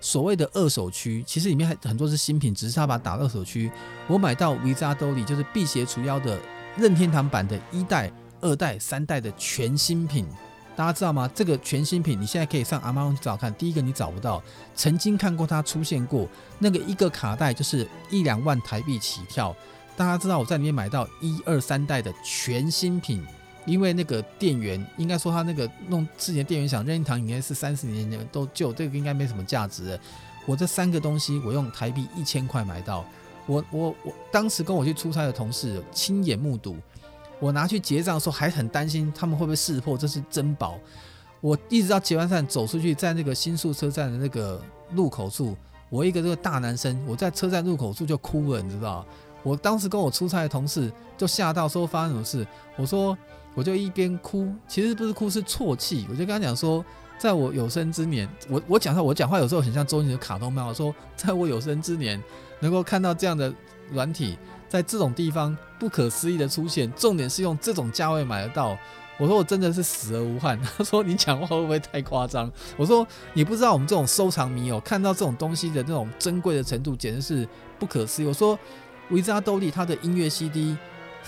[0.00, 3.70] 所谓的二手区，其实里面还很多是新品，只是他把它打二手区。
[4.06, 6.38] 我买到维扎兜里就是辟邪除妖的
[6.76, 10.26] 任天堂版的一代、二代、三代的全新品，
[10.76, 11.28] 大家知道吗？
[11.34, 13.52] 这个全新品你现在可以上 Amazon 去找看。
[13.54, 14.42] 第一个你找不到，
[14.74, 19.54] 曾经看过它出现过，那个一个卡带就是一两万台币起跳。
[19.96, 23.26] 大家知道我在里面买到一二三代的全新品。
[23.68, 30.00] 因为那个店员应该说他那个弄之前店员想任天堂应该是三十年前都旧，这个应该没什么价值的。
[30.46, 33.04] 我这三个东西我用台币一千块买到，
[33.44, 36.78] 我我我当时跟我去出差的同事亲眼目睹，
[37.38, 40.78] 我拿去结账的时候还很担心他们会不会识破这是珍宝。
[41.42, 44.58] 我一直到结完账走出去，在那个新宿车站的那个
[44.94, 45.54] 入口处，
[45.90, 49.04] 我一个这个大男生，我在车站入口处就哭了，你知道？
[49.42, 53.16] 我当时跟我出差的同事就吓到说发生什么事，我说。
[53.58, 56.06] 我就一边哭，其实不是哭，是啜泣。
[56.08, 56.84] 我就跟他讲说，
[57.18, 62.22] 在我有生之年，我我讲话，我讲话有时候很像周星驰的卡通漫画，说在我有生之年
[62.60, 63.52] 能够看到这样的
[63.90, 68.78] 软体，在这种地方不可思议的出现，重点是用这种价位买得到。
[69.18, 70.56] 我说我真的是死而无憾。
[70.62, 72.48] 他说你讲话会不会太夸张？
[72.76, 78.26] 我说你不知道我们这种收藏迷哦，看到这种东西的那种珍贵的程度，简直是不可思议。
[78.26, 78.56] 我说
[79.10, 80.76] 维扎兜利他的音乐 CD。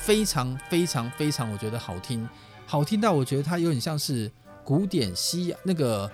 [0.02, 2.28] 非常非常非常，我觉得好听，
[2.66, 4.30] 好听到我觉得它有点像是
[4.64, 6.10] 古典西那个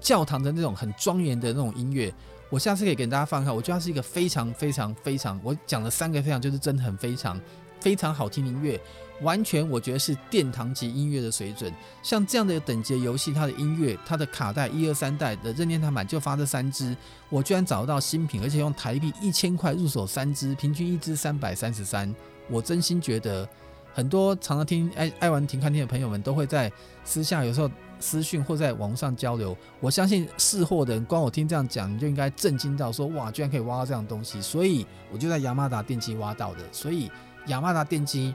[0.00, 2.12] 教堂的那种很庄严的那种音乐。
[2.48, 7.40] 我下次可以给大家放看，我觉得它是一个非常非常非常，我讲了三个非常，就是真的很非常
[7.80, 8.80] 非常好听的音乐，
[9.22, 11.72] 完全我觉得是殿堂级音乐的水准。
[12.04, 16.96] 像这样的等级的游戏，它的音乐，它的卡带一二三代的任天堂版就发这三支，
[17.28, 22.14] 我居然找得到新品，而且用台币一千块入手三支，平均一支三百三十三。
[22.48, 23.48] 我真心觉得
[23.92, 26.70] 很多常常听爱爱玩停看听的朋友们都会在
[27.04, 29.56] 私下有时候私讯或在网上交流。
[29.80, 34.40] 我相信试货的人，光我听这样讲，你就应该震惊到说哇，居然可以挖到这样东西。
[34.42, 36.60] 所以我就在雅马达电机挖到的。
[36.72, 37.10] 所以
[37.46, 38.34] 雅马达电机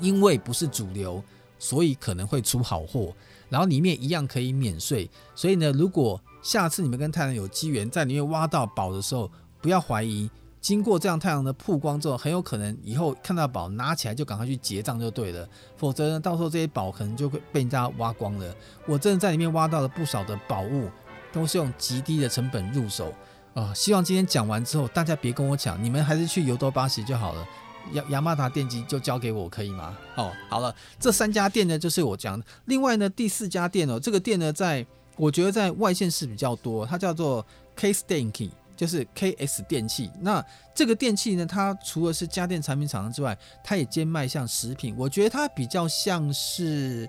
[0.00, 1.22] 因为不是主流，
[1.58, 3.14] 所以可能会出好货，
[3.50, 5.10] 然后里面一样可以免税。
[5.34, 10.30] 所以呢，如果下次你们跟太阳有机缘在里面挖到宝的时候，不要怀疑。
[10.64, 15.46] 经过这样太阳的曝光之后，很有可能以后看到宝拿起来就赶快去结账就对了，
[15.76, 18.56] 否则呢，到时候这些宝可能就会被人家挖光了。
[18.86, 20.88] 我真的在里面挖到了不少的宝物，
[21.30, 23.10] 都是用极低的成本入手
[23.52, 23.74] 啊、呃！
[23.74, 27.46] 希望今天讲完之后，大家别跟我抢，你们还是去尤多巴西就好了。
[27.92, 29.94] 雅雅马达电机就交给我可以吗？
[30.16, 32.46] 哦，好了，这三家店呢就是我讲的。
[32.64, 37.44] 另外呢，第四家店哦，这个店呢在我觉得在外县市比较多，它叫做
[37.76, 38.48] Case Denki。
[38.76, 44.94] 就是 KS 电器，那这个电器呢，它除了是家电产品厂商之外，它也兼卖像食品。
[44.98, 47.08] 我觉得它比较像是，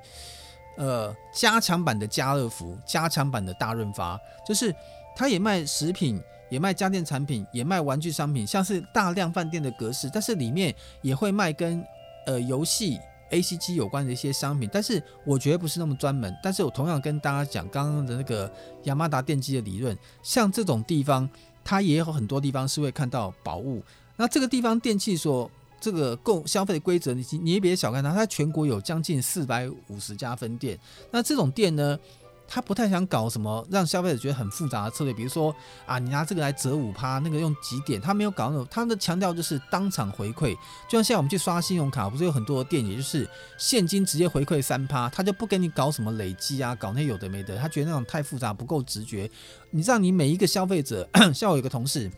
[0.77, 4.73] 呃，加强版的家乐福，加强版的大润发，就是
[5.15, 11.83] 它也卖食品，也卖家电产品，也卖玩具商品，像是大量饭店的格式，但是里面也会卖跟
[12.25, 12.99] 呃游戏。
[13.31, 16.31] A C G 有关的一些商品，但是我觉得不是那么专门。
[16.43, 18.49] 但是我同样跟大家讲刚刚的那个
[18.83, 21.27] 雅马达电机的理论，像这种地方，
[21.65, 23.83] 它也有很多地方是会看到宝物。
[24.15, 25.51] 那这个地方电器所
[25.81, 30.79] 这个购消费的规则，你你也别小看它，它全国有将近四百五十家分店。
[31.11, 31.99] 那这种店呢，
[32.47, 35.53] 他不太想搞什么让消费者觉得很复杂的策略，比如说
[35.85, 40.53] 啊，你拿这个来折五趴，那个用几点，他没有搞那种，他的强调就是当场回馈。
[40.87, 43.27] 就像现在我们去刷信用卡，不是有很多的店，也就是
[43.57, 49.29] 现金直接回馈三趴，他就不跟你搞什么累积啊，搞那有的没的，他觉得那种太复杂，不够直觉。
[49.71, 52.11] 你知道，你每一个消费者， 像我有个同事，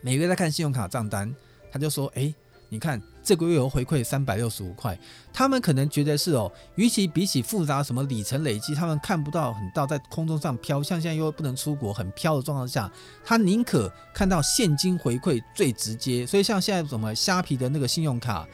[0.00, 1.34] 每个月在看信用卡账单，
[1.70, 2.34] 他就说，哎，
[2.68, 3.00] 你看。
[3.24, 4.96] 这个月有回馈三百六十五块，
[5.32, 12.92] 他们可能觉得是哦，与其比起复杂什么里程累积，他们看不到很到在空中上飘，像现在又不能出国，很飘的状况下，
[13.24, 16.26] 他宁可看到现金回馈最直接。
[16.26, 18.46] 所以像现在什么虾皮的那个信用卡、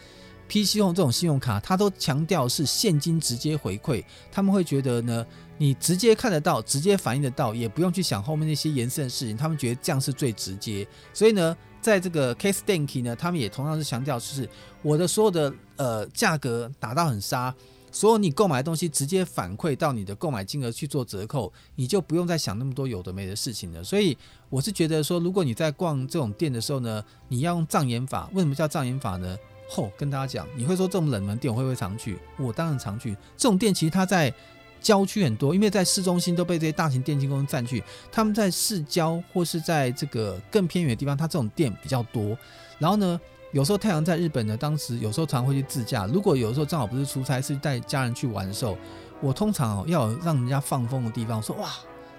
[0.49, 5.27] PC 用这种信用卡，他都强调是现金直接回馈，他们会觉得呢，
[5.59, 10.87] 你直接看得到，直接反映得到，也不用去想后面那些延伸的事情，他们觉得这样是最直接。
[11.13, 11.57] 所以呢。
[11.81, 14.49] 在这个 Case Denki 呢，他们也同样是强调，就是
[14.83, 17.55] 我的所有的呃价格打到很杀，
[17.91, 23.83] 所有你购买的东西直接反馈到你的购买金额去做折扣，你就不用再想那么多有的没的事情了。
[23.83, 24.17] 所以
[24.49, 28.29] 我是觉得说，如果你在逛这种店的时候呢，你要用障眼法。
[28.35, 29.37] 为什么叫障眼法呢？
[29.69, 32.19] 后、哦、跟大家讲，你会说这种冷门店我会不会常去？
[32.39, 33.17] 我当然常去。
[33.37, 34.33] 这种店其实它在。
[34.81, 37.83] 郊区很多，因为在市中心都被这些大型电器公司占据。
[38.11, 42.37] 他们在市郊或是在这个更偏远的地方，它这种店比较多。
[42.79, 43.21] 然后呢，
[43.53, 46.07] 有时候太阳在日本呢，当时有时候常会去自驾。
[46.07, 48.77] 如果有时候正好不是出差，是带家人去玩的时候，
[49.21, 51.69] 我通常要让人家放风的地方，说哇，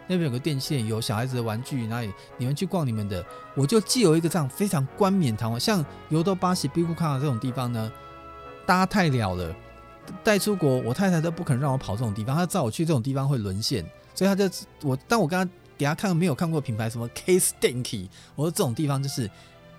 [0.07, 7.91] 那边有个电器店，有小孩子的玩具，哪里你们去逛你们的，我就既有一个这样非常冠冕堂皇，像尤多巴西、比库卡这种地方呢，
[8.65, 9.55] 搭太了了。
[10.23, 14.49] 带出国，我太太都不肯让我跑这种地方，她知道我去这种地方会沦陷，所以她就
[14.83, 19.29] 我但我刚刚给她看没有看过品牌什么 Case Denki，我说这种地方就是。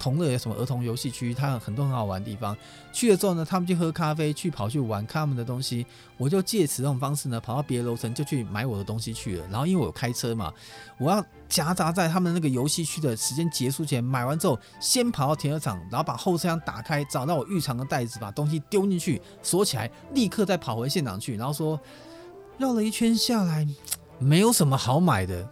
[0.02, 2.56] 同乐有什么儿童游戏区，它有很多很好玩的地方。
[2.92, 5.86] 去了之后呢，他们去喝咖啡，去跑去玩，他们的东西。
[6.16, 9.46] 我就借此这种方式呢，跑到别的楼层就去买我的东西去了。
[9.48, 10.52] 然后因为我有开车嘛，
[10.98, 21.78] 我要夹杂在他们那个游戏区的时间结束前买完之后，先跑到停车场，然后把后车厢打开，找到我预藏的袋子，把东西丢进去锁起来，立刻再跑回现场去，然后说
[22.58, 23.64] 绕了一圈下来，
[24.18, 25.48] 没有什么好买的，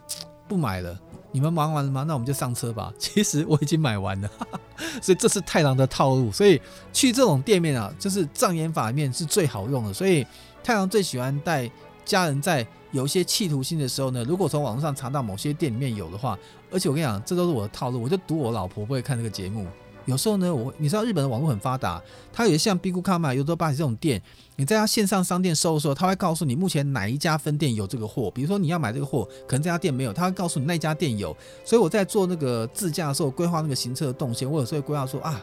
[0.48, 0.98] 不买了。
[1.32, 2.04] 你们忙完了吗？
[2.06, 2.92] 那我们就上车吧。
[2.98, 4.30] 其实我已经买完了，
[5.00, 6.32] 所以这是太郎的套路。
[6.32, 6.60] 所以
[6.92, 9.92] 去这种店面啊，就是障眼法面是最好用的。
[9.92, 10.26] 所以
[10.62, 11.70] 太郎最喜欢带
[12.04, 16.38] 家人在有一些企图心的时候呢，如果从网络上查到某些店里面有的话，
[16.70, 19.66] 而且我跟你讲，这都是我的套路，我就赌我老婆不会看这个节目。
[20.06, 24.20] 有时候呢，我你知道日本的网络很发达，它有些像 Biggcom、尤多巴西这种店，
[24.56, 28.30] 你在它线上商店搜的时候，它会告诉你目前哪一家分店有这个货。
[28.30, 31.36] 比如说你要买这个货，可能这家店没有，它会告诉你那家店有。
[31.64, 35.40] 所以我在做那个自驾的时候，规划那个行车的动线，我有时候会规划说啊，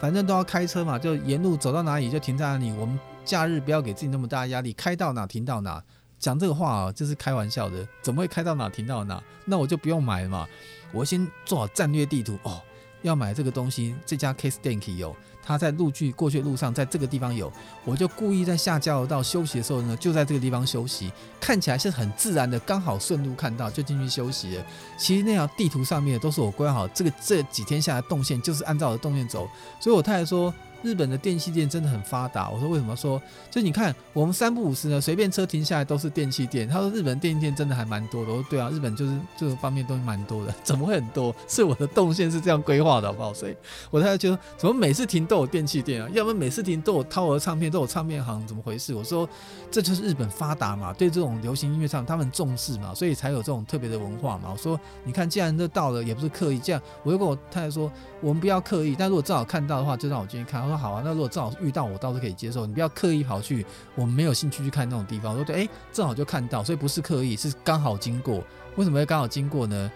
[0.00, 2.72] 反正都要开车嘛，就沿路走到哪里就停在哪里。
[2.72, 5.82] 我们假日不要给自己那么大压力，开到哪停到哪。
[6.18, 9.22] 讲这个话啊，就是开玩笑的，怎么会开到哪停到哪？
[9.44, 10.48] 那我就不用买了嘛，
[10.90, 12.60] 我先做好战略地图哦。
[13.06, 17.52] 要买这个东西，这家 Case Denk 有，他在路去过去的路上，在这个地方有，
[17.84, 24.66] 我就故意在下交流道休息的时候呢，就在这个地方休息，看起来是很自然的，刚好顺路看到就进去休息了。
[24.98, 29.48] 其实那条地图上面都是我规划好，这个这几天下来动线就是按照我的动线走。
[29.78, 30.52] 所以我太太说，
[30.86, 32.48] 日本的电器店真的很发达。
[32.48, 33.20] 我说为什么说？
[33.50, 36.68] 就你看我们三不五时呢，随便车停下来都是电器店。
[36.68, 38.30] 他说日本电器店真的还蛮多的。
[38.32, 40.54] 我说对啊，日本就是这个方面东西蛮多的。
[40.62, 41.34] 怎么会很多？
[41.48, 43.34] 是我的动线是这样规划的，好不好？
[43.34, 43.56] 所以
[43.90, 46.08] 我太太觉得怎么每次停都有电器店啊？
[46.12, 48.94] 要不然每次停都有淘儿唱片，都有唱片行，怎么回事？
[48.94, 49.28] 我说
[49.70, 54.50] 这就是日本发达嘛，对这种流行音乐上他们重视嘛，所以才有这种特别的文化嘛。
[54.52, 56.80] 我说你看，既然都到了，也不是刻意这样。
[57.02, 60.75] 我就跟我太太说，我们不要刻意，但如果正好看到的话，就让我进去看。
[60.76, 62.66] 好啊，那如果正好遇到，我倒是可以接受。
[62.66, 65.32] 你不要刻意跑去我们没有兴趣去看那种地方。
[65.32, 68.42] 我说对，哎，正好就看到，所以不是刻意，是刚好经过。
[68.76, 69.90] 为什么会刚好经过呢？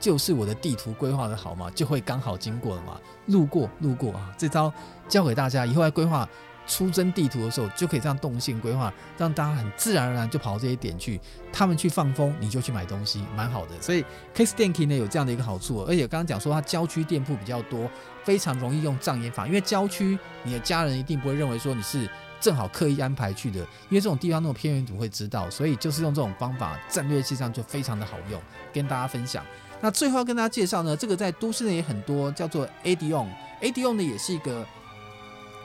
[0.00, 3.00] 就是我的地图规划的好嘛，就会刚好经过了嘛。
[3.26, 4.72] 路过，路过啊，这招
[5.08, 6.28] 教给大家，以后来规划。
[6.66, 11.20] 出征地图的时候，就可以这样动线规划，让大家很自然而然就跑到这些点去。
[11.52, 13.80] 他们去放风，你就去买东西，蛮好的。
[13.80, 14.02] 所以
[14.34, 17.88] Case Denki 呢有这样的一个好处，而且刚刚讲说它郊区店铺比较多，
[18.24, 19.46] 非常容易用障眼法。
[19.46, 22.08] 因为郊区你的家人一定不会认为说你是
[22.40, 28.40] 正好刻意安排去的，因为这种地方那种偏远组会知道，所以就是用这种方法，战略性上就非常的好用，
[28.72, 29.44] 跟大家分享。
[29.80, 34.66] 那最后要跟大家介绍呢，这个在都市内也很多，叫做 ADON，ADON 呢也是一个。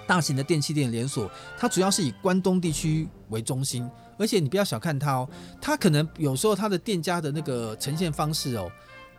[0.10, 3.88] 大型的电器店连锁，它主要是以关东地区为中心，
[4.18, 5.30] 而且你不要小看它哦，
[5.62, 8.72] 它可能有时候它的店家的那个呈现方式哦，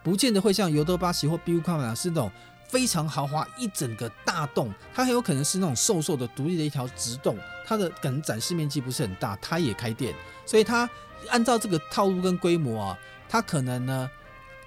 [0.02, 2.28] 不见得会像尤多巴西或 biucon 是那种
[2.68, 10.12] 非常豪华一整个大栋，它很有可能是那种瘦瘦的独立的一条直栋，它的可能展示面积不是很大，它也开店，
[10.44, 10.90] 所以它
[11.28, 14.10] 按照这个套路跟规模啊，它可能呢。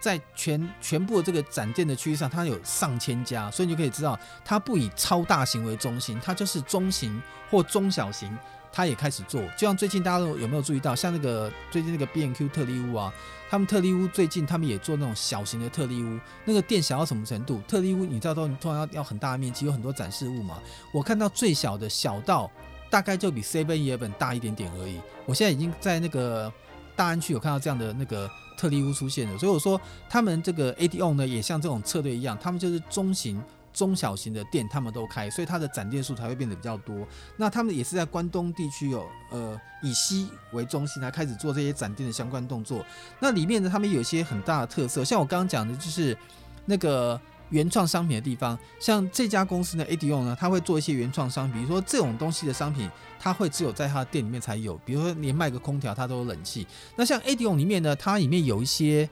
[0.03, 8.37] 在全全部的这个展店的区域上，它有上千家，所以你就可以知道，它不以超大型为中心，它就是中型或中小型，
[8.69, 9.41] 它也开始做。
[9.57, 13.13] 就像最近大家都有没有注意到，像那个最近那个 B N Q 特力屋啊，
[13.49, 17.61] 他们特力屋最近他们也做那种小型的特力屋，那个店小到什么程度？
[17.65, 20.59] 特力屋你知道都通常要要很大的面积，有很多展示物嘛。
[20.93, 22.51] 我看到最小的小到
[22.89, 24.99] 大概就比 Seven Eleven 大一点点而已。
[25.25, 26.51] 我现在已经在那个
[26.93, 28.29] 大安区有看到这样的那个。
[28.64, 33.43] 特例屋出现的，所以我说他们这个 ADON 呢，也像这种策略一样，他们就是中型、
[33.74, 37.05] 中小型的店，他们都开，所以它的展店数才会变得比较多。
[37.36, 42.86] 那他们也是在关东地区有呃以西为中心来开始做这些展店的相关动作。
[43.20, 46.18] 那里面呢，他们有一些很大的特色，像我刚刚讲的，就是
[46.66, 47.20] 那个。
[47.53, 52.89] 原创商品的地方，像这家公司呢，ADON 呢，他会做一些原创商品，比如说这种东西的商品，
[53.19, 56.65] 它会只有在他的店里面才有，比如说连卖个空调，它都有冷气。
[56.95, 59.07] 那像 ADON 里面呢，它里面有一些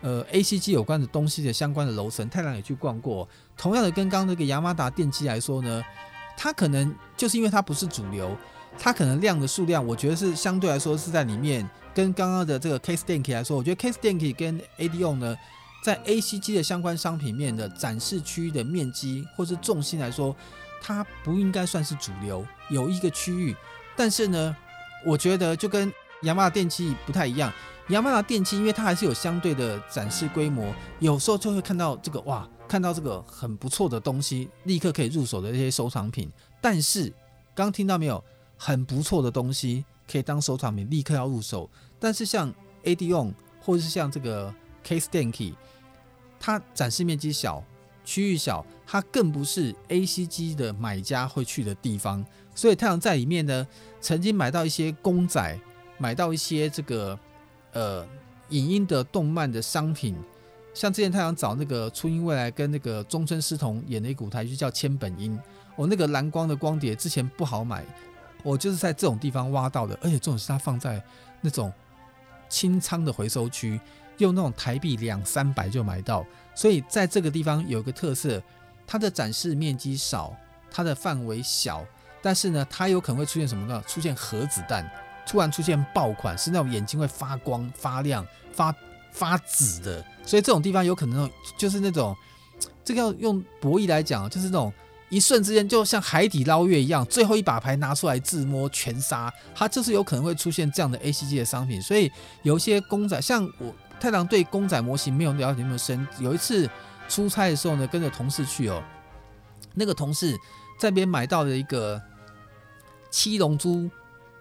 [0.00, 3.28] 呃 ACG 有关的东西的相关的楼层，太郎也去逛过。
[3.58, 5.82] 同样的，跟刚刚那个雅马达电机来说呢，
[6.34, 8.34] 它可能就是因为它不是主流，
[8.78, 11.68] 它可能量的数量，我觉得是相对来说是在里面。
[11.94, 15.36] 跟刚刚的这个 Case Denki 来说，我觉得 Case Denki 跟 ADON 呢。
[15.82, 20.34] 在 ACG 的相关商品面的展示区域的面积或是重心来说，
[20.80, 23.54] 它不应该算是主流，有一个区域。
[23.96, 24.56] 但是呢，
[25.04, 27.52] 我觉得就跟雅马达电器不太一样。
[27.88, 36.30] 雅马达电器因为它还是有相对的展示规模，有时候就会看到这个哇，看到这个很不错的东西，立刻可以入手的这些收藏品。
[36.60, 37.12] 但是
[37.56, 38.22] 刚听到没有，
[38.56, 41.68] 很不错的东西可以当收藏品，立刻要入手。
[41.98, 42.54] 但是像
[42.84, 44.54] ADON 或者是像这个
[44.86, 45.54] Case Denki。
[46.44, 47.62] 它展示面积小，
[48.04, 52.26] 区域小，它更不是 ACG 的买家会去的地方。
[52.52, 53.64] 所以太阳在里面呢，
[54.00, 55.56] 曾经买到一些公仔，
[55.98, 57.16] 买到一些这个
[57.72, 58.04] 呃
[58.48, 60.16] 影音的动漫的商品。
[60.74, 65.38] 像之前太阳找那个初音未来跟那个中村狮童演的一个舞台剧叫《千本樱》，
[65.76, 67.84] 我那个蓝光的光碟之前不好买，
[68.42, 71.00] 我就是在这种地方挖到的，而且这种是它放在
[71.40, 71.72] 那种
[72.48, 73.80] 清仓的回收区。
[74.22, 78.42] 用那种台币两三百就买到，所以在这个地方有个特色，
[78.86, 80.34] 它的展示面积少，
[80.70, 81.84] 它的范围小，
[82.22, 83.82] 但是呢，它有可能会出现什么呢？
[83.86, 84.90] 出现核子弹，
[85.26, 88.74] 突然出现爆款，是那种眼睛会发光、发亮、发
[89.10, 92.16] 发紫的，所以这种地方有可能就是那种，
[92.84, 94.72] 这个要用博弈来讲，就是那种。
[95.10, 101.82] 一瞬之间，就像海底捞月一样，最后一把牌拿出来自摸全杀，它就是有可能会出现这样的 ACG 的商品。
[101.82, 102.10] 所以
[102.40, 106.06] 有一些公仔，像我太郎对公仔模型没有了解那么深。
[106.18, 106.68] 有一次
[107.08, 108.82] 出差的时候呢，跟着同事去哦，
[109.74, 110.36] 那个同事
[110.78, 112.00] 在边买到了一个
[113.10, 113.90] 七龙珠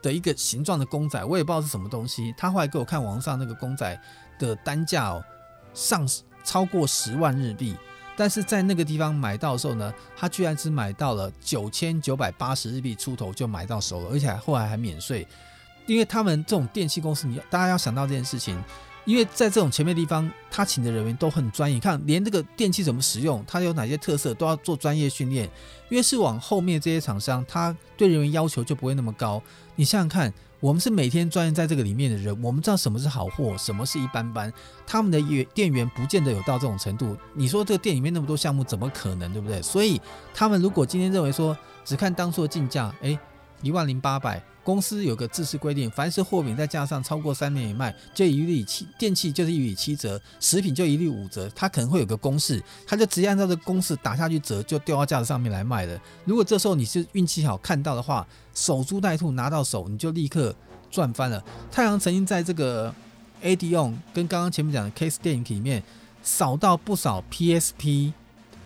[0.02, 2.34] 的一个形状的公仔，我也不知道是什么东西。
[2.38, 4.02] 他后来给我看网上那个公仔
[4.40, 5.24] 的单价哦，
[5.74, 6.08] 上
[6.44, 7.76] 超过十万日币。
[8.18, 15.26] 但是在那个地方买到的时候呢，他居然只买到了九千九百八十日币出头就买到手了，而且后来还免税。
[15.88, 18.62] 因为他们这种电器公司，你大家要想到这件事情，
[19.06, 25.50] 因为在这种前面的地方，他请的人员都很专业，看连这个电器怎么使用，它有哪些特色，都要做专业训练。
[25.90, 29.42] 越是往后面这些厂商，他对人员要求就不会那么高。
[29.76, 34.54] 你想想看，我们是每天专业在这个里面的人，我们知道什么是好货，什么是一般般。
[34.86, 37.18] 他们的员店员不见得有到这种程度。
[37.34, 39.62] 你说这个店里面那么多项目，怎么可能，对不对？
[39.62, 40.00] 所以
[40.34, 43.18] 他们如果今天认为说，只看当初的进价，诶，
[43.62, 44.42] 一万零八百。
[44.64, 51.50] 公司有个制式规定，凡是货品在架上超过三年以卖，就一律七电器就是一律七折，食品就一律五折。
[51.56, 56.00] 它可能会有个公式，它就直接按照这个公式打下去折，就掉到架子上面来卖了。
[56.26, 60.56] 如果这时候你是运气好看到的话，守株待兔拿到手，你就立刻
[60.92, 61.44] 赚翻了。
[61.72, 62.94] 太阳曾经在这个
[63.42, 65.82] ADON 跟刚刚前面讲的 Case 电影里面
[66.22, 68.14] 扫到不少 PSP、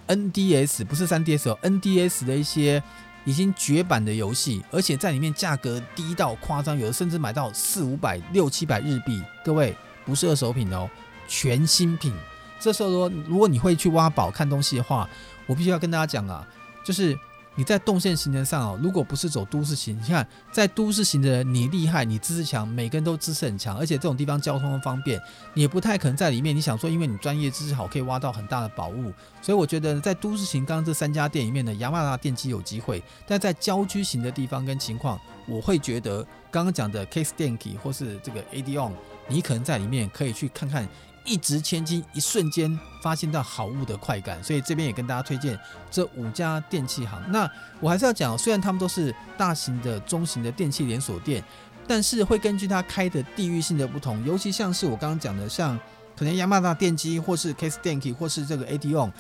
[0.10, 2.84] NDS 不是 3DS 哦，NDS 的一些。
[3.26, 9.22] 已经绝版的游戏，而且在里面价格低到夸张，有的甚至买到四五百、六七百日币。
[9.44, 10.90] 各位不是二手品哦，
[11.28, 12.14] 全新品。
[12.60, 15.10] 这时候说，如果你会去挖宝看东西的话，
[15.46, 16.48] 我必须要跟大家讲啊，
[16.86, 17.20] 就是。
[17.56, 25.20] 你在动线行程上哦，如果不是走都市型，你看在都市型的，你厉害，你知识强，每个人都知识很强，而且这种地方交通方便，
[25.54, 26.56] 你也不太可能在里面。
[26.56, 38.92] 你想说，因为你专业知识好，可以挖到很大的宝物，所以我觉得在都市型刚刚这三家店里面的雅马达电机有机会，但在郊区型的地方跟情况，我会觉得刚刚讲的 Case Denki 或是这个 ADON，
[39.30, 40.88] 你可能在里面可以去看看。
[41.26, 45.60] 一掷千金，一瞬间发现到好物的快感，所以这边也跟大家推荐
[45.92, 47.22] 这五家电器行。
[47.32, 47.50] 那
[47.80, 51.44] 我还是要讲，虽然他们都是大型的、中型的电器连锁店，
[51.88, 55.78] 但是会根据它开的地域性的不同，尤其像是我刚刚讲的，像
[56.16, 59.12] 可能雅马达电机，或是 Case Denki，或是这个 ADON，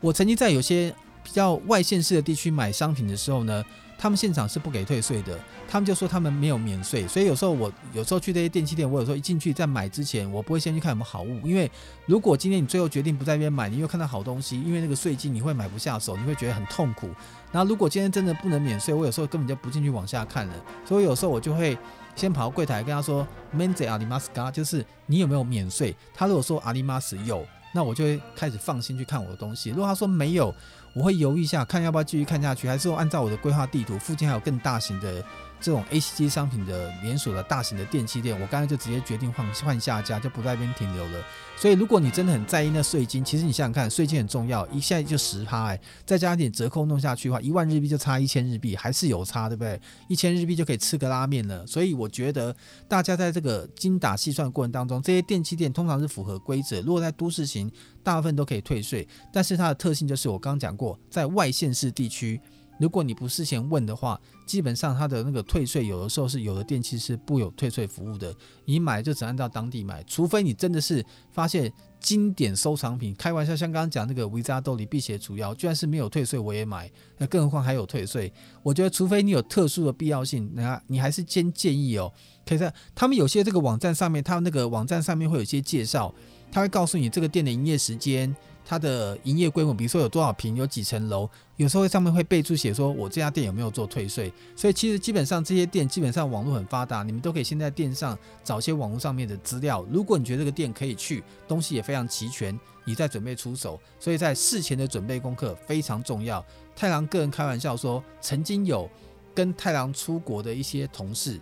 [0.00, 3.64] 我曾经在有些比较外县市的地区买商品的时候呢。
[3.98, 5.36] 他们现场是不给退税的，
[5.68, 11.68] 他们就说他们没有免税，所以有时候我有时候去这些电器店，我有时候一进去在买之前，我不会先去看有没有好物，因为
[12.06, 17.10] 如果今天你最后决定不在那边买，你又看到好东西，因为那个税金你会买不下手，你会觉得很痛苦。
[17.50, 20.54] 那如果今天真的不能免税，我有时候根本就不进去往下看了，
[20.86, 21.76] 所以有时候我就会
[22.14, 23.26] 先跑到柜台跟他说
[23.56, 25.96] ：“Menze 阿里马斯嘎”，就是你有没有免税？
[26.14, 27.44] 他如果说阿里马斯有，
[27.74, 29.70] 那我就会开始放心去看我的东西。
[29.70, 30.54] 如果他说没有，
[30.92, 35.22] 我会犹豫一下，看要不要继续看下去，还是说按照我的规划地图，附近还有更大型的
[35.60, 41.24] 这种 ACG 商品的连锁的大型的电器店，我刚才就直接决定换换下家，就不在那边停留了。
[41.56, 49.80] 所以，如果你真的很在意那税金，其实你想想看，税金很重要，一下就十趴，哎，再加一点折扣弄下去的话，一万日币就差一千日币，还是有差，对不对？
[50.08, 51.66] 一千日币就可以吃个拉面了。
[51.66, 52.54] 所以，我觉得
[52.86, 56.80] 大家在这个精打细算的过程当中，这些电器店通常是符合规则。
[56.82, 57.68] 如果在都市型，
[58.04, 62.40] 大部分都可以退税，但是它的特性就是我刚刚讲过，在外县市地区。
[62.78, 73.14] 如果你不事先问的话，基本上它的那个退税有的时候是有的电器是不有退税服务的，你买就只按照当地买，除非你真的是发现经典收藏品。
[73.16, 78.32] 开玩笑，像刚刚讲那个维扎多里辟邪除妖，居然是没有退税，我也买，那更何况还有退税。
[78.62, 82.12] 我觉得除非你有特殊的必要性，那你还是先建议哦，
[82.46, 86.14] 可以在他们有些这个网站上面，他们那个网站上面会有一些介绍，
[86.52, 88.34] 他会告诉你这个店的营业时间。
[88.70, 94.30] 它的营业规模，比如说有多少平，有几层楼，有时候上面会备注写说，我这家店有没有做退税。
[94.54, 99.82] 所以其实基本上这些店基本上网络很发达，你们都可以先在店上找些网络上面的资料。
[99.90, 103.80] 如果你觉得这个店可以去，东西也非常齐全，你再准备出手。
[103.98, 106.44] 所以在事前的准备功课非常重要。
[106.76, 108.86] 太郎个人开玩笑说，曾经有
[109.34, 111.40] 跟太郎出国的一些同事，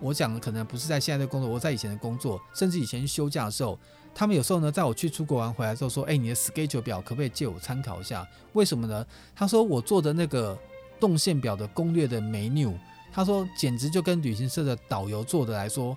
[0.00, 3.78] 我讲的可能不是在现在的工作，我在以前的工作，甚至以前休假的时候。
[4.14, 8.26] 他们有时候呢，在我去出国玩回来之后说：“哎，你的 schedule 表可不可以借我参考一下？
[8.52, 9.04] 为什么呢？”
[9.34, 10.56] 他说：“我做的那个
[11.00, 12.74] 动线表的攻略的 menu，
[13.10, 15.96] 他说简直就跟旅行社的导游做的来说，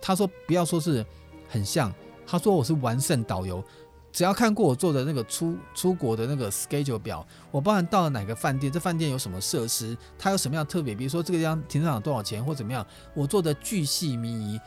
[0.00, 1.04] 他说不要说是
[1.48, 1.92] 很像，
[2.26, 3.64] 他说我是完胜导游。
[4.12, 14.60] 只要看过我做的那个出出国的那个 schedule 表，我包含到了哪个饭店，这饭店有什么设施，它有什么样特别，比如说这个地方停车场多少钱或怎么样，我做的巨细靡遗。”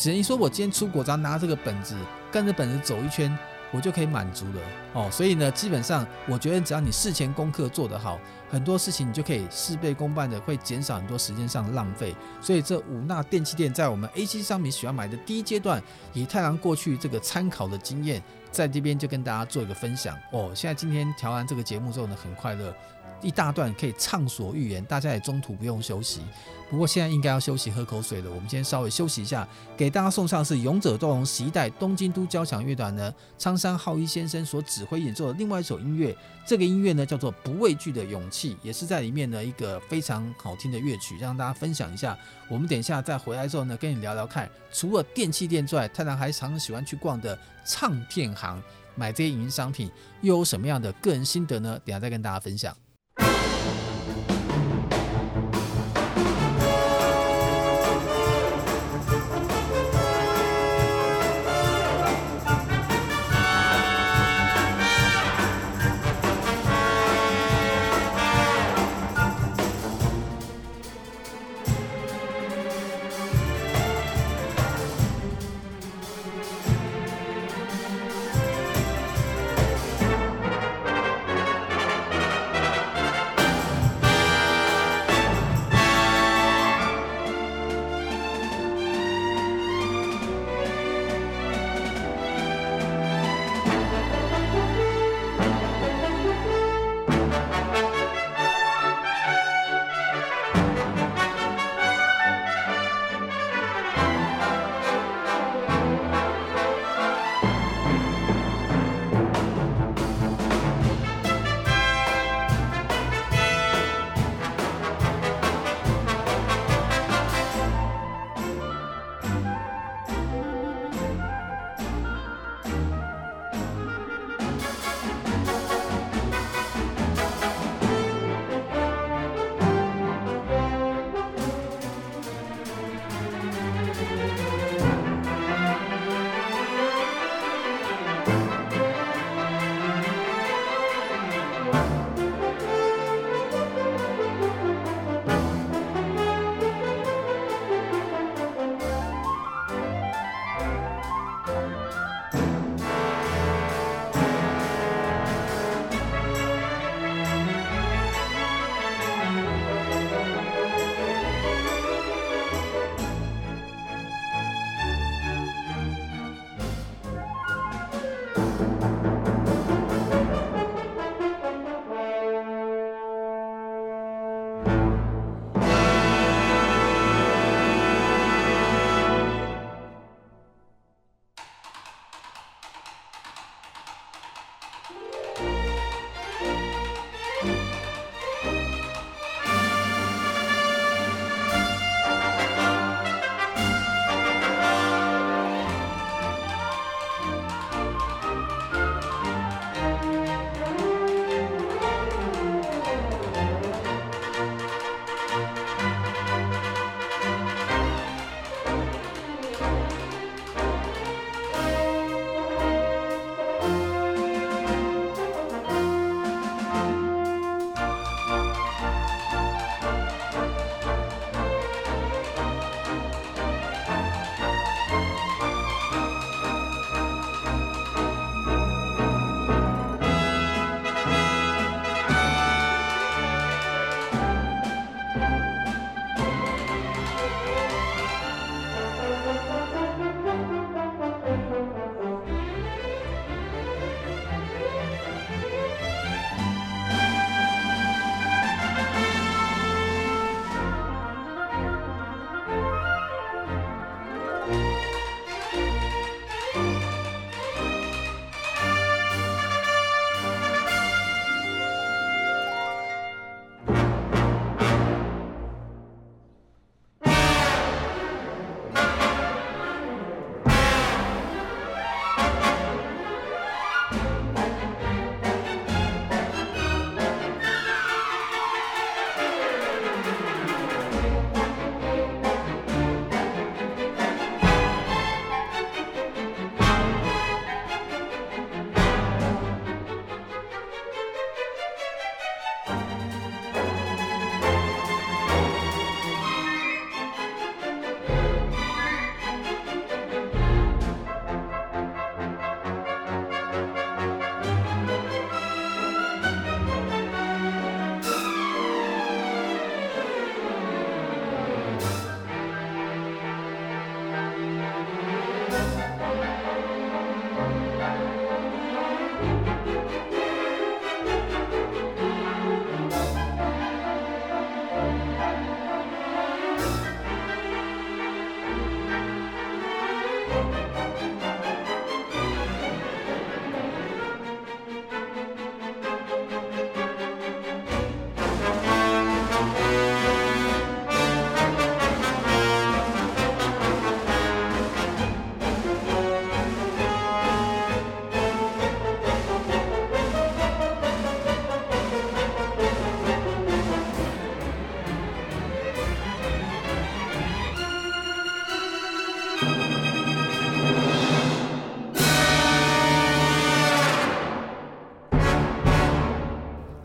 [0.00, 1.94] 只能说，我今天出国，只要拿这个本子，
[2.32, 3.38] 跟着本子走一圈，
[3.70, 4.60] 我就可以满足了
[4.94, 5.10] 哦。
[5.12, 12.16] 所以呢，基本上我觉得，只要你事前功课做得好，很多事情你就可以事倍功半的，会减少很多时间上的浪费。
[12.40, 15.82] 所以这五纳电器店在我们 A C 商品喜欢买的第一阶段，
[16.14, 20.50] 以太郎过去这个参考的经验，在这边就跟大家做一个分享哦。
[20.54, 22.74] 现在今天调完这个节目之后呢，很快乐。
[23.22, 26.20] 一大段可以畅所欲言，大家也中途不用休息。
[26.70, 29.46] 不过现在应该要休息喝口水了，我们先稍微休息一下，
[29.76, 36.16] 给大家送上是勇者斗龙十一代东京都交响乐团呢，苍山浩一先生所指挥演奏的另外一首音乐。
[36.46, 42.16] 这个音乐呢叫做《不畏惧的勇气》，也是在里面呢一个非常好听的乐曲，让大家分享一下。
[42.48, 48.62] 我们等一下再回来之后呢，跟你聊聊看，除了电器店之外，太郎还常常喜欢去逛的唱片行，
[48.94, 49.90] 买这些影音商品，
[50.22, 51.80] 又有什么样的个人心得呢？
[51.84, 52.76] 等下再跟大家分享。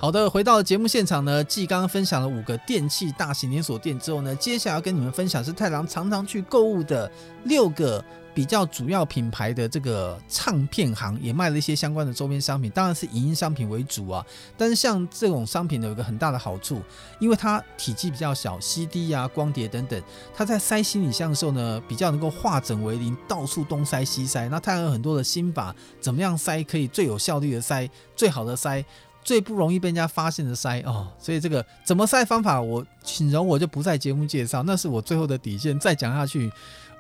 [0.06, 7.12] 好的，回到节目现场呢，继刚刚分享了五个电器大型连锁店之后呢，接下来要跟你们分享是太郎常常去购物的
[7.45, 14.24] 六个比较主要品牌的这个唱片行，也卖了一些相关的周边商品，当然是影音商品为主啊。
[14.56, 16.80] 但是像这种商品呢，有一个很大的好处，
[17.20, 19.99] 因为它体积比较小，CD 啊、光碟等等，
[20.36, 24.47] 它在塞行李箱的时候呢，比较能够化整为零，到处东塞西塞。
[24.49, 28.86] 那太郎有很多的心法，怎么样塞可以最有效率的塞，最好的塞。
[29.26, 35.78] 最不容易被人家发现的塞哦，所以这个怎么塞方法，我请容我就不在节目介绍，那是我最后的底线。
[35.80, 36.51] 再讲下去，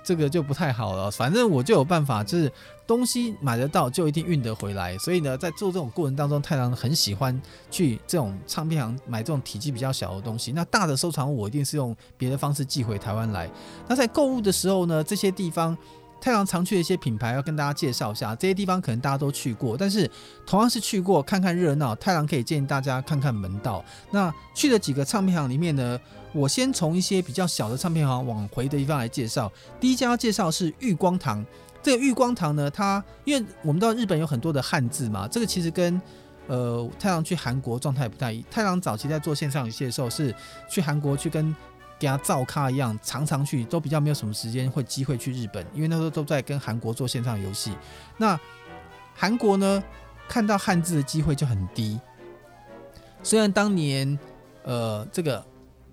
[0.03, 1.11] 这个就不太好了。
[1.11, 2.51] 反正我就有办法，就是
[2.87, 4.97] 东西买得到，就一定运得回来。
[4.97, 10.51] 所以呢，在做这种过程当中，太郎很喜欢去这种唱片行买这种体积比较小的东西。
[10.51, 13.47] 那大的收藏物，我一定是用别的方式寄回台湾来。
[13.87, 15.77] 那在购物的时候呢，这些地方。
[16.25, 20.09] 太郎常去的一些品牌要跟大家介绍一下，这些地方可能大家都去过，但是
[20.43, 23.85] 同样是去过看看热闹，太郎可以建议大家看看门道。
[24.09, 25.99] 那去的几个唱片行里面呢，
[26.33, 29.51] 我先从一些比较小的唱片行往回的地方来介绍。
[29.79, 31.45] 第一家介绍是玉光堂，
[31.83, 36.01] 这个玉光堂呢，它因为我们知道日本有很多的汉字嘛，这个其实跟
[36.47, 38.43] 呃太郎去韩国状态不太一。
[38.49, 40.33] 太郎早期在做线上游戏的时候是
[40.67, 41.55] 去韩国去跟。
[41.97, 47.75] 给他造咖一样，常常去都比较没有什么时间会机会去日本，因为那时候都在跟韩国做线上游戏。
[48.17, 48.39] 那
[49.13, 49.83] 韩国呢，
[50.27, 51.99] 看到汉字的机会就很低。
[53.23, 54.19] 虽然当年，
[54.63, 55.43] 呃，这个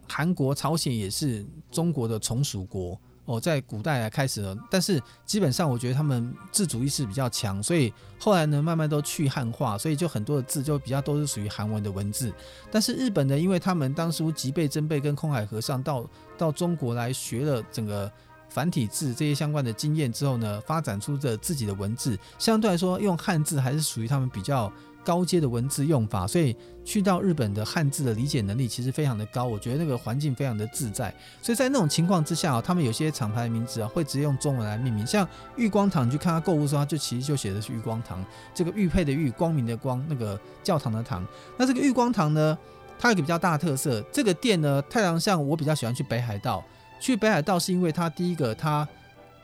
[0.09, 3.01] 韩国、朝鲜也是中国的从属国。
[3.25, 12.33] 哦，在古代来开始了，但是基本上我觉得他们自主意识比较强，所以后来呢，慢慢都去汉化，所以就很多的字就比较都是属于韩文的文字。
[12.71, 16.05] 但是日本呢，因为他们当初吉备真备跟空海和尚到
[16.37, 18.11] 到中国来学了整个
[18.49, 24.73] 繁体字这些相关的经验之后呢，发展出的自己的文字，相对来说用汉字还是属于他们比较。
[25.05, 31.13] 高阶的文字用法，所以去到日本的汉字的理解能力其实非常的高，我觉得那个环境非常的自在。
[31.41, 35.27] 所以在那种情况之下，他们有些厂牌的名字啊会直接用中文来命名，像
[35.57, 38.25] 玉光堂，你去看他购物的时候，他就其实就写的是玉光堂，
[38.55, 41.27] 这个玉佩的玉，光明的光，那个教堂的堂。
[41.57, 42.57] 那这个玉光堂呢，
[42.99, 46.63] 它有个比较大的特色，这个店呢，太阳像我比较喜欢去北海道，
[47.01, 48.87] 去北海道是因为它第一个它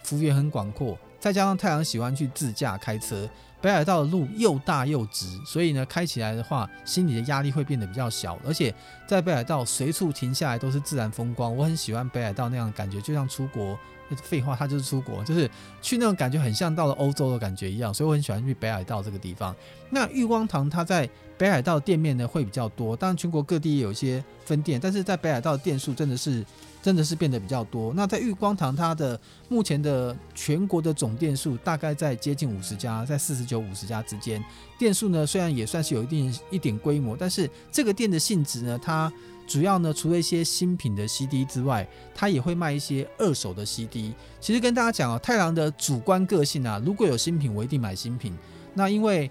[0.04, 3.28] 幅员很广阔，再加上太阳喜欢去自驾开车。
[3.60, 8.38] 北海道的路又大又直，所以呢，开起来的话，心里的压力会变得比较小。
[8.46, 8.72] 而且
[9.06, 13.78] 在北海道随处停下来都是自然风光，我很喜欢北海道那样的感觉，就像出国。
[14.22, 15.50] 废话，它就是出国，就是
[15.82, 17.92] 去那种感觉很像到了欧洲的感觉一样。
[17.92, 19.54] 所以我很喜欢去北海道这个地方。
[19.90, 21.06] 那玉光堂它在
[21.36, 26.42] 北海道店面呢会比较多，当然全国各地也有一些分店，但是在北海道的店数真的是。
[26.82, 27.92] 真的是变得比较多。
[27.94, 34.42] 那在玉光堂，它的目前的全国的总店数大概在接近五十家，在四十九、五十家之间。
[34.78, 39.12] 店数呢，虽然也算是有一定一点规模，但是这个店的性质呢，它
[39.46, 44.14] 主要呢，除了一些新品的 CD 之外，它也会卖一些二手的 CD。
[44.40, 48.32] 其实跟大家讲啊，太郎的主观个性啊，如果有新品，我一定买新品。
[48.74, 49.30] 那因为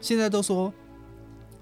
[0.00, 0.72] 现在都说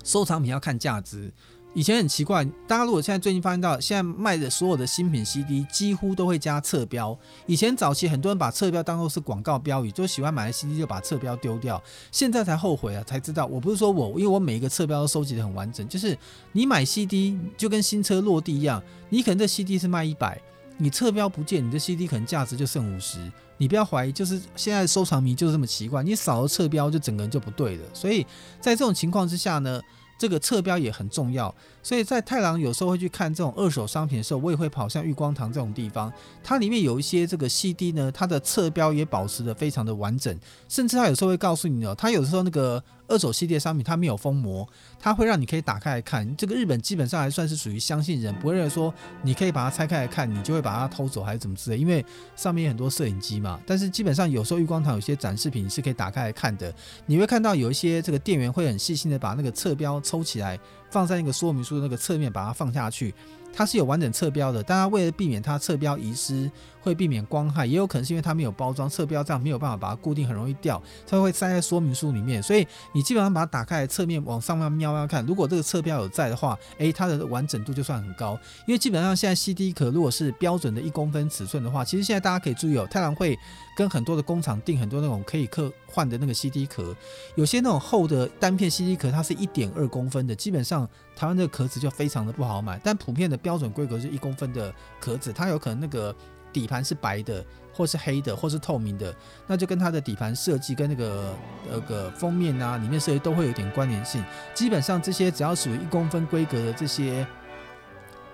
[0.05, 1.33] 收藏品要看价值。
[1.77, 7.15] 以前很奇怪，大家如果现在最近发现到，现在卖的所有的新品 CD 几乎都会加侧标。
[7.45, 11.81] 以前早期很多人把侧标当做是广告标语，就喜欢买了 CD 就把侧标丢掉。
[12.11, 15.87] 现在才后悔啊，才知道我不是说我，因为我每一个侧标都收集得很完整。
[15.87, 16.17] 就是
[16.53, 20.41] 你买 CD 就跟新车落地一样，你可能这 CD 是卖一百，
[20.79, 23.19] 你侧标不见，你的 CD 可能价值就剩五十。
[23.59, 27.83] 你不要怀疑，就是现在收藏迷就是这么奇怪，你少了侧标就整个人就不对了。
[27.93, 28.23] 所以
[28.63, 29.79] 在这种情况之下呢，
[30.19, 31.55] 这个侧标也很重要，
[31.87, 36.13] 所以在太郎有时候会去看这种二手商品的时候，我也会跑向玉光堂这种地方。
[36.43, 40.37] 它里面有一些这个 CD 呢，它的侧标也保持得非常的完整，
[40.69, 44.69] 甚至它有时候会告诉你哦，它有时候那个二手系列商品它没有封膜，
[44.99, 46.37] 它会让你可以打开来看。
[46.37, 53.61] 这个日本基本上还算是属于相信人，不会认为说你可以把它拆开来看，你就会把它偷走还是怎么之类，因为上面有很多摄影机嘛。
[53.65, 56.75] 但是基本上有时候玉光堂有些展示品是可以打开来看的，
[57.07, 60.01] 你会看到有一些这个店员会很细心的把那个侧标。
[60.01, 60.59] 抽起来，
[60.91, 63.15] 放在那个说明书的那个侧面，把它放下去。
[63.57, 66.51] 它是有完整侧标的，但它为了避免它侧标遗失，
[66.83, 72.43] 会避免光害，也有可能是因为它没有包装侧标，这样没有办法把它固定，很容易掉，它会塞在说明书里面。
[72.43, 78.39] 所以你基本上把它打开，侧面往上面瞄瞄看，如果这个侧标有在的话，诶，它的完整度就算很高。
[78.67, 83.39] 因为基本上现在 CD 壳如果是标准的一公分尺寸的话，其实现在大家可以注意哦，太郎会
[83.75, 86.95] 跟很多的工厂订很多那种可以刻换的那个 CD 壳，
[87.37, 90.87] 有些那种厚的单片 CD 壳，它是一点二公分的，基本上
[91.17, 93.37] 台湾这个壳子就非常的不好买，但普遍的。
[93.47, 96.13] 标准规格是一公分的壳子，它有可能那个
[96.53, 99.15] 底盘是白的，或是黑的，或是透明的，
[99.47, 101.35] 那就跟它的底盘设计跟那个
[101.71, 104.25] 那个封面啊，里面设计都会有点关联性。
[104.53, 107.25] 基本上这些只要属于一公分规格的这些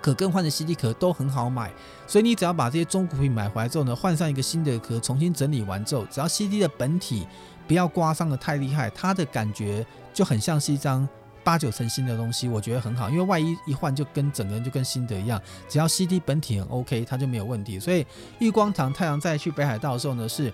[0.01, 1.71] 可更换的 CD 壳都很好买，
[2.07, 7.27] 所以你只要把这些中古品买回来之后呢，换上一个新的壳，重新整理完之后，只要 CD 的本体
[7.69, 11.07] 不要刮伤的太厉害，它的感觉就很像是一张。
[11.45, 17.81] 八九成新的东西，我觉得很好，因为万一一换就跟整个人就跟新的一样，只要 CD 本体很 OK，它就没有问题。
[17.81, 18.07] 所以
[18.39, 20.53] 玉光堂太阳在去北海道的时候呢，是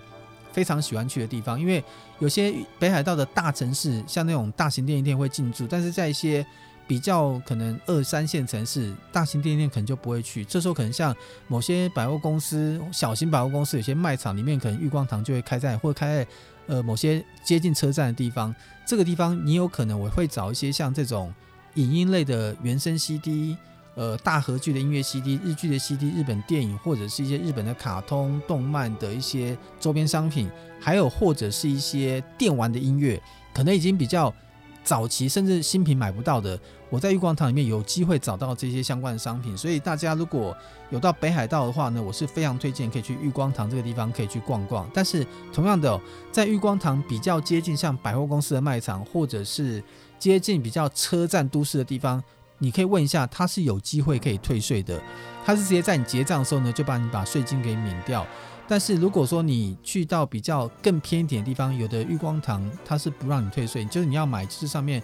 [0.51, 1.83] 非常喜欢去的地方，因为
[2.19, 6.45] 有些北海道的大城市，像那种大型电影店会进驻，但是在一些
[6.87, 10.43] 比较可能二三线城市，大型电影店可能就不会去。
[10.43, 11.15] 这时候可能像
[11.47, 16.31] 某些百货公司、小型百货公司，有些卖场里面可能玉光堂就会开在或开在。
[16.69, 18.55] 呃，某些接近车站的地方，
[18.85, 21.33] 这个地方你有可能我会找一些像这种
[21.73, 23.57] 影音类的原声 CD，
[23.95, 30.47] 呃，大河剧的音乐 CD、日剧的 CD、日本电影或者是一些日本的卡通动漫的一些周边商品，
[30.79, 33.19] 还有或者是一些电玩的音乐，
[33.53, 34.33] 可能已经比较。
[34.81, 36.57] 早期甚至新品买不到的，
[36.89, 40.55] 我在玉光堂里面有机会找到这些相关的商品，所以大家如果
[40.89, 44.89] 有到北海道的话呢，我是非常推荐可以去玉光堂这个地方可以去逛逛。
[44.93, 45.99] 但是同样的，
[46.31, 49.83] 在玉光堂比较接近像百货公司的卖场，或者是
[50.17, 52.23] 接近比较车站都市的地方，
[52.57, 54.99] 你可以问一下，它是有机会可以退税的，
[55.45, 58.25] 它是直接在你结账的时候呢，就把你把税金给免掉。
[58.67, 65.01] 但是如果说你去到比较更偏一点的地方，有的玉光堂它是不让你退税，就是你要买，就是上面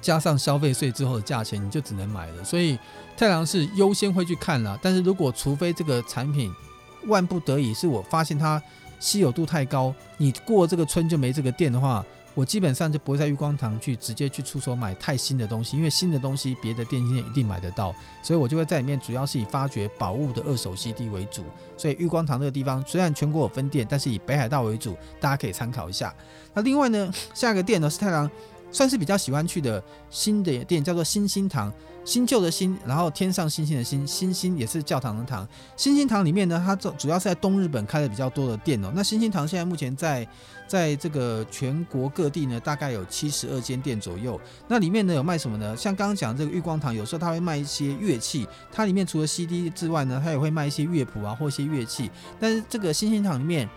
[0.00, 2.44] 加上消费税之后的价钱，你就只能买了。
[2.44, 2.78] 所以
[3.16, 4.78] 太郎是优先会去看了。
[4.82, 6.52] 但是如果除非这个产品
[7.06, 8.62] 万不得已是我发现它
[8.98, 12.04] 稀有度太高，你过这个村就没这个店的话。
[12.32, 17.92] 我基本上就不会在玉光堂去直接去出手买太新的东西，因为新的东西别的电竞店一定买得到，
[18.22, 21.44] 所以我就会在里面主要是以发掘宝物的二手 CD 为主。
[21.76, 26.14] 所以玉光堂这个地方虽然全国有分店，但是以北海道为主，大家可以参考一下。
[26.54, 28.30] 那另外呢，下一个店呢是太郎
[28.70, 31.72] 算是比较喜欢去的新的店，叫做新兴堂。
[32.02, 35.46] 新旧的新，然后天上星星的星，星星也是教堂的堂。
[35.76, 38.90] 星星堂里面呢，它主要是在东日本开的比较多的店哦。
[38.94, 40.26] 那星星堂现在目前在
[40.66, 44.40] 在这个全国各地呢，大概有七十二间店左右。
[44.66, 45.76] 那里面呢有卖什么呢？
[45.76, 48.48] 像刚刚讲这个玉光堂，有时候它会卖一些乐器。
[48.72, 52.10] 它里面除了 CD 之外呢，它也会卖一些乐谱啊或一些乐器。
[52.40, 53.68] 但是这个星星堂里面。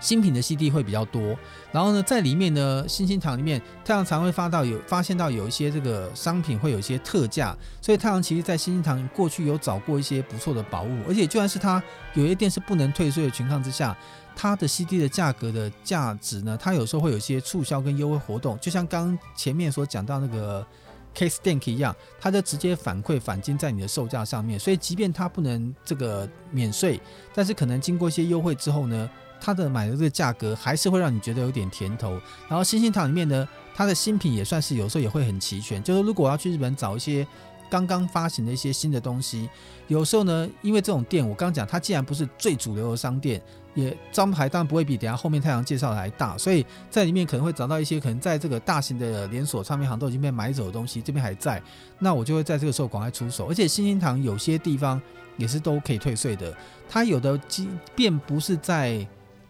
[0.00, 1.36] 新品的 CD 会比较多，
[1.72, 11.82] 然后呢，在里面呢，新兴堂里面，太阳常会发到有发现到有一些这个商品会有一些特价，所以太阳其实在新兴堂过去有找过一些不错的宝物，而且就算是它
[12.14, 13.96] 有些店是不能退税的情况之下，
[14.36, 20.64] 它的 CD 的价格的价值呢，它有时候会有一些促销跟优惠活动，就像刚前面所讲到那个
[21.12, 27.00] Case Tank 一样，它就直接反馈返金在你的售价上面，所以即便它不能这个免税，
[27.34, 29.10] 但是可能经过一些优惠之后呢。
[29.40, 32.20] 它的买的这个价格还是会让你觉得有点甜头。
[32.48, 35.82] 然后新兴堂里面呢，它的新品也算是有时候也会很齐全。
[35.82, 37.26] 就是如果我要去日本找一些
[37.70, 39.48] 刚刚发行的一些新的东西，
[39.88, 43.40] 有时候呢，因为这种店我刚刚讲，它既然不是最主流的商店，
[43.74, 51.62] 也招牌当然不会比等下后面太阳介绍的还大，所以在里面可能会找到一些可能在这个大型的连锁唱片行都已经被买走的东西，这边还在，
[51.98, 53.46] 那我就会在这个时候赶快出手。
[53.46, 55.00] 而且新兴堂有些地方
[55.36, 56.56] 也是都可以退税的，
[56.88, 59.06] 它有的即便不是在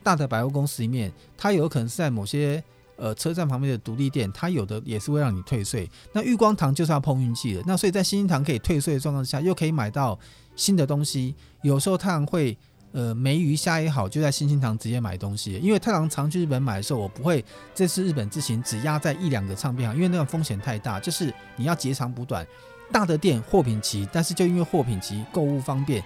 [0.08, 2.64] 大的百货公司里面，它有可能是在某些
[2.96, 5.86] 呃车站旁边的独立店，它有的也是会让你退税。
[6.14, 7.62] 那玉光堂就是要碰运气的。
[7.66, 10.18] 那所以在新兴堂可以退税的状况下，又可以买到
[10.56, 11.34] 新的东西。
[11.60, 12.56] 有时候太郎会
[12.92, 15.60] 呃没鱼虾也好，就在新兴堂直接买东西。
[15.62, 17.44] 因为太郎常去日本买的时候，我不会
[17.74, 20.98] 这次日本之行只压在一两个唱片行，因为那种风险太大。
[20.98, 22.46] 就是你要截长补短，
[22.90, 26.02] 大的店货品齐，但是就因为货品齐，购物方便。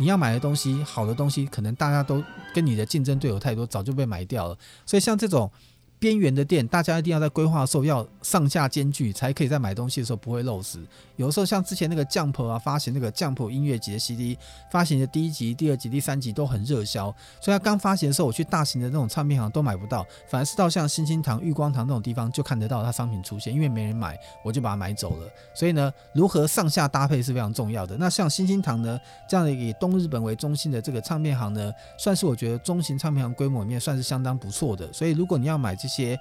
[0.00, 2.24] 你要买的东西，好的东西，可能大家都
[2.54, 4.56] 跟你的竞争对手太多，早就被买掉了。
[4.86, 5.50] 所以像这种
[5.98, 10.78] 边缘的店，大家一定要在规划的时候要上下兼具，才可以在买东西的时候不会漏失。
[11.20, 14.38] 有时候像之前那个 Jump 啊，发行那个 Jump 音乐集的 CD，
[14.70, 25.28] 发行的第一集、第二集、第三集都很热销，所以它刚发行的时候，我去大型的那种唱片行都买不到，反而是到像新兴堂、玉光堂那种地方就看得到它商品出现，因为没人买，我就把它买走了。
[25.54, 27.98] 所以呢，如何上下搭配是非常重要的。
[27.98, 28.98] 那像新兴堂呢，
[29.28, 34.90] 这样的以东日本为中心的这个唱片行呢，算是我觉得中型唱片行规模里面算是相当不错的。
[34.90, 36.18] 所以如果你要买这些，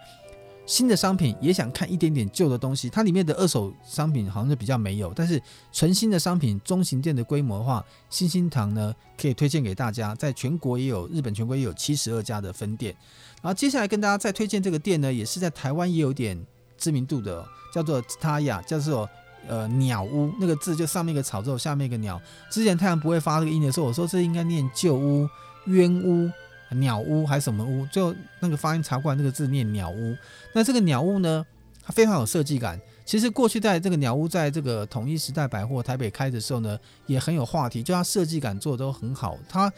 [0.69, 5.41] 新的商品也想看一点点旧的东西，它里面的二手商品好像就比较没有，但是
[5.71, 12.95] 纯新的商品中型店的规模的话，新兴堂呢可以推荐给大家，在全国也有日本全国也有七十二家的分店。
[13.41, 16.39] 然后接下来跟大家再推荐这个店呢，也是在台湾也有点
[16.77, 17.43] 知名度的，
[17.73, 19.09] 叫做 TSUTAYA，叫做
[19.47, 22.21] 呃鸟屋那个字，就上面一个草之后下面一个鸟。
[22.51, 25.27] 之前太阳不会发这个音的时候，我说这应该念旧屋、
[25.65, 26.29] 冤屋、
[26.75, 27.85] 鸟屋还是什么屋？
[27.87, 30.15] 最后那个发音查过来，那个字念鸟屋。
[30.53, 31.45] 那这个鸟屋呢，
[31.83, 32.79] 它非常有设计感。
[33.05, 39.35] 其实过去在这个鸟屋在这个统一时代百货台北开的时候呢，也很有话题，就它设计感做的都很好。
[39.49, 39.71] 它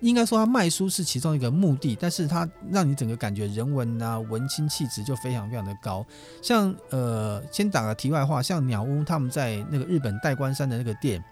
[0.00, 6.04] 应该说，它卖书是其中一个目的，但是它让你整个感觉人文啊、文青气质就非常非常的高。
[6.42, 11.24] 像呃，先打个题外话，像鸟屋他们在那个日本代官山的那个店，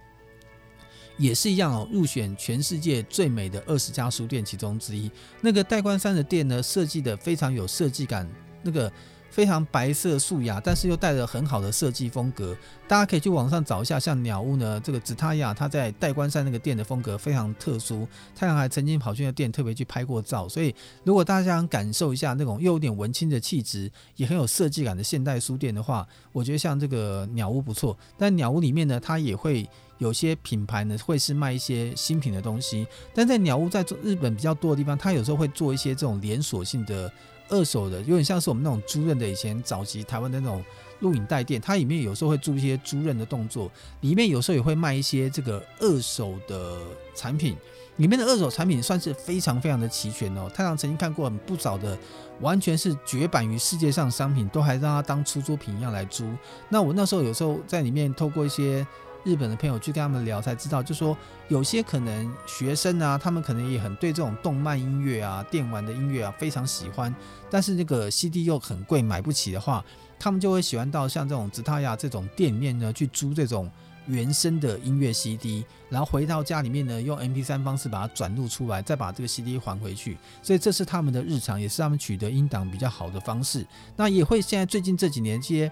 [1.22, 5.08] 也是一样哦，入选全世界最美的二十家书店其中之一。
[5.40, 8.28] 那个代官山的店呢，设计的非常有设计感，
[8.62, 8.90] 那个。
[9.32, 12.54] 非常白色素雅，但是又带着很好的设计风格。
[12.86, 18.06] 大家可以去网上找一下，像鸟屋呢，这个紫塔亚，他在代官山那个店的风格非常特殊。
[18.36, 27.96] 太阳还曾经跑去那店特别去拍过照，所以如果大家想感受一下那种又有点文青的气质，也很有设计感的现代书店的话，我觉得像这个鸟屋不错。
[28.18, 29.66] 但鸟屋里面呢，它也会
[30.02, 32.86] 有些品牌呢，会是卖一些新品的东西。
[33.14, 37.10] 但在鸟屋在日本比较多的地方，它有时候会做一些这种连锁性的。
[37.48, 40.64] 二手的有点像是我们那种租赁的，以前早期台湾的那种
[41.00, 46.80] 录影带店，它里面有时候会做一些租赁的动作，里面有时候也会卖一些这个二手的
[47.14, 47.54] 产品，
[47.96, 50.50] 里面的二手产品算是非常非常的齐全哦。
[50.54, 51.98] 太郎曾经看过很不少的，
[52.40, 56.24] 完全是绝版于世界上商品，都还让它当出租品一样来租。
[56.70, 58.86] 那我那时候有时候在里面透过一些。
[59.24, 61.16] 日本的朋友去跟他们聊，才知道，就说
[61.48, 67.14] 有些可能学生啊，他们可能也很对这种动漫音乐啊、电玩的音乐啊非常喜欢，
[67.48, 69.84] 但是那个 CD 又很贵，买不起的话，
[70.18, 73.70] 他们就会喜欢到像这种吉他呀这种店面呢去租这种
[74.06, 83.64] 原声的音乐 CD，然后回到家里面呢用 MP3 方式把它转录出来，再把这个 CD 还回去，所以这是他们的日常，也是他们取得音档比较好的方式。
[83.94, 85.70] 那也会现在最近这几年这些。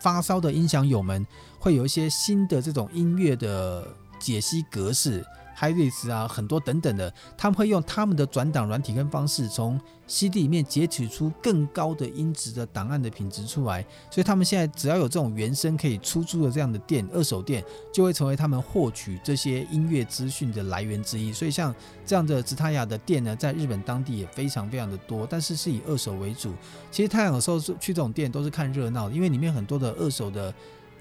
[0.00, 1.24] 发烧的音响友们
[1.62, 3.86] 会有一些新的这种音乐的
[4.18, 5.24] 解析格式
[5.56, 13.80] ，HiRes 啊，很多等等的，他们会用他们的转档软体跟方式，从 CD 里面截取出更高的音质的档案的品质出来。
[14.10, 21.32] 所以他们现在只要有这种原声可以出租的这样的店，二手店就会成为他们获取这些音乐资讯的来源之一。
[21.32, 21.72] 所以像
[22.04, 26.52] 这样的吉他亚的店呢，在日本当地也非常非常的多，但是是以二手为主。
[26.90, 30.52] 其实太阳有时候去这种店都是看热闹，因为里面很多的二手的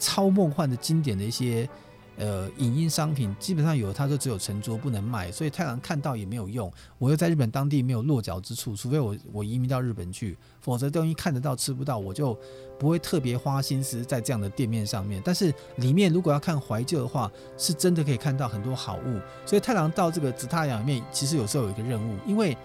[0.01, 1.69] 超梦幻的经典的一些。
[2.17, 6.71] 呃，影音商品基本上有，它就只有承租不能卖，所以太郎看到也没有用。
[6.99, 12.37] 我又在日本当地没有落脚之处，除非我我移民到日本去，否则东西看得到吃不到，我就
[12.77, 15.19] 不会特别花心思在这样的店面上面。
[15.25, 19.19] 但是里面如果要看怀旧的话，是真的可以看到很多好物。
[19.43, 22.55] 所以太郎到这个紫太阳里面，其实有时候有一个任务，因为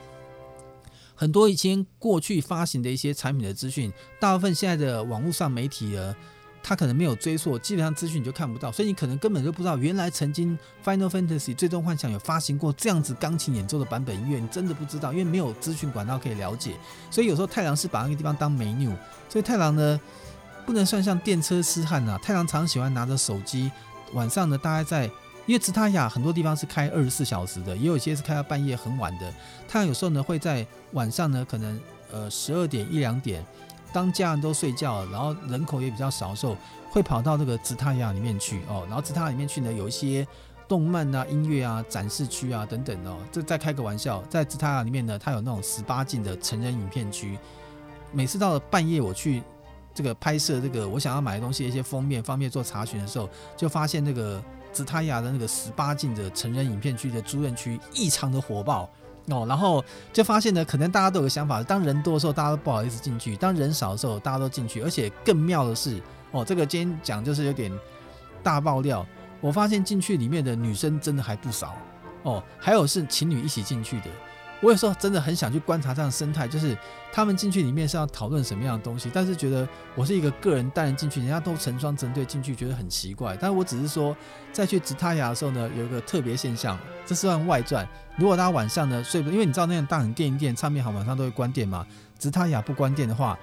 [1.15, 6.15] 很多以前过去发行的一些产品的资讯，大部分现在的网络上媒体呢。
[6.69, 16.73] 他可能没有追溯，基本上资讯你就看不到，所以你可能根本就不知道，原来曾经《Final Fantasy》最终幻想有发行过这样子钢琴演奏的版本音乐，你真的不知道，因为没有资讯管道可以了解。
[17.09, 18.93] 所以有时候太郎是把那个地方当 menu，
[19.29, 20.01] 所以太郎呢
[20.67, 22.19] 不能算像电车痴汉啊。
[22.19, 23.71] 太郎常喜欢拿着手机，
[24.13, 25.05] 晚上呢大概在，
[25.47, 29.33] 因为吉他亚很多地方是开二十四小时的，也有些是开到半夜很晚的。
[29.69, 33.47] 太郎有时候呢会在晚上呢可能呃十二点一两点。
[33.97, 36.55] 当家人都睡觉，然后人口也比较少的时候，
[36.91, 38.85] 会跑到那个吉他亚里面去哦。
[38.89, 40.29] 然后吉他里面去呢，有一些
[40.69, 43.17] 动漫啊、音乐啊、展示区啊等等哦。
[43.33, 47.39] 这再开个玩笑，在吉他亚里面呢，它有那种十八禁的成人影片区。
[48.13, 49.43] 每次到了半夜，我去
[49.95, 53.27] 这个拍摄这个我想要买的东西的一些封面，方便做查询的时候，
[53.57, 54.45] 就发现那个
[54.75, 58.91] 吉他亚的那个十八禁的成人影片区的租赁区异常的火爆。
[59.29, 64.81] 哦，然后就发现呢，可能大家都有个想法，当人多的时候，大家都不好意思进去；当人少的时候，大家都进去。
[64.83, 66.01] 而且更妙的是，
[66.31, 67.73] 哦，这个今天讲就是有点
[68.43, 69.05] 大爆料。
[69.41, 71.77] 我发现进去里面的女生真的还不少，
[72.23, 74.07] 哦，还有是情侣一起进去的。
[74.63, 76.77] 我有时候真的很想去观察这样的生态，就是
[77.17, 83.35] 他们进去里面是要讨论什么样的东西，但是觉得我是一个个人带人进去，人家都成双成对进去，觉得很奇怪。
[83.41, 84.15] 但是我只是说，
[84.53, 87.89] 在去直他雅的时候呢，有一个特别现象，这是算外传。
[88.19, 91.87] 如果大家晚上呢睡不，因为你知道那种大型电影店唱片行晚上都会关店嘛，
[92.19, 93.39] 直他雅不关店的话，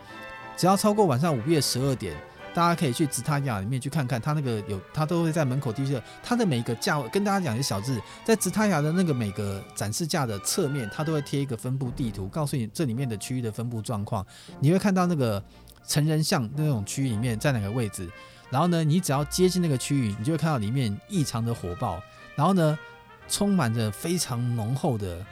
[0.55, 2.15] 只要超过晚上午夜十二点。
[2.53, 14.25] 大家可以去直他亚里面去看看，他那个有，他都会在门口地设，他的每一个架，跟大家讲一个小字，在直他雅的那个每个展示架的侧面，他都会贴一个分布地图，告诉你这里面的区域的分布状况。
[14.59, 15.43] 你会看到那个
[15.87, 18.07] 成人像那种区域里面在哪个位置，
[18.51, 21.99] 然后呢，你只要接近那个区域，你就会看到里面异常的火爆，
[22.35, 22.77] 然后呢，
[23.27, 25.25] 充满着非常浓厚的，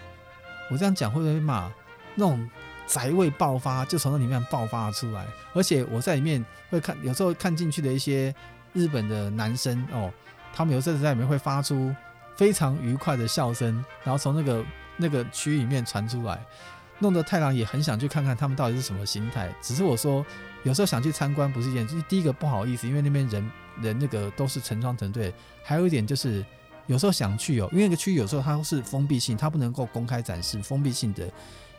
[0.72, 1.72] 我这样讲会不会骂？
[2.16, 2.50] 那种。
[2.88, 5.26] 宅味爆发，就从那里面爆发了出来。
[5.54, 8.34] 而且我在里面会看，有时候看进去的一些
[8.74, 10.12] 日本的男生哦，
[10.54, 11.94] 他们有时候在里面会发出
[12.36, 14.66] 非常愉快的笑声，然后从那个
[14.98, 16.44] 那个区域里面传出来，
[17.00, 19.54] 弄得太郎也很想去看看他们到底是什么心态。
[19.62, 20.26] 只是我说，
[20.64, 23.52] 有时候想去参观不是一件，就是第一个不好意思，因为那边人
[23.82, 26.46] 人那个都是成双成对，还有一点就是
[26.88, 31.32] 有时候想去哦，因为那个区域有时候它是封闭性，它不能够公开展示，封闭性的。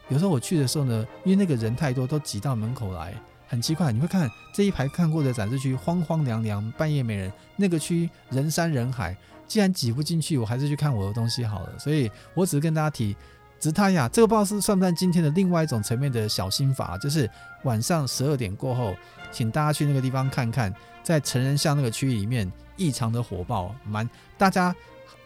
[0.09, 3.15] 有时候我去的时候呢，因为那个人太多，都挤到门口来，
[3.49, 3.91] 很奇怪。
[3.93, 9.17] 你会看这一排看过的展示区荒荒凉凉，半夜没人，那个区人山人海。
[9.47, 11.79] 既然挤不进去，我还是去看我的东西好了。
[11.79, 13.15] 所以我只是跟大家提，
[13.61, 17.29] 直他呀，这个不知道是算不算今天的另外一种层面的小心法，就是
[17.65, 18.95] 晚上十二点过后，
[19.31, 24.75] 请大家去那个地方看看，在成人像那个区域里面异常的火爆，蛮大家。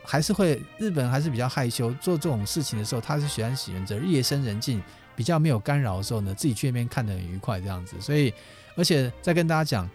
[0.06, 4.80] 还是会，日本还是比较害羞，做这种事情的时候，他是喜欢选择夜深人静、
[5.16, 7.96] 比较没有干扰的时候呢，自己去那边看得很愉快这样子。
[8.00, 8.32] 所以，
[8.76, 9.90] 而且再跟大家讲，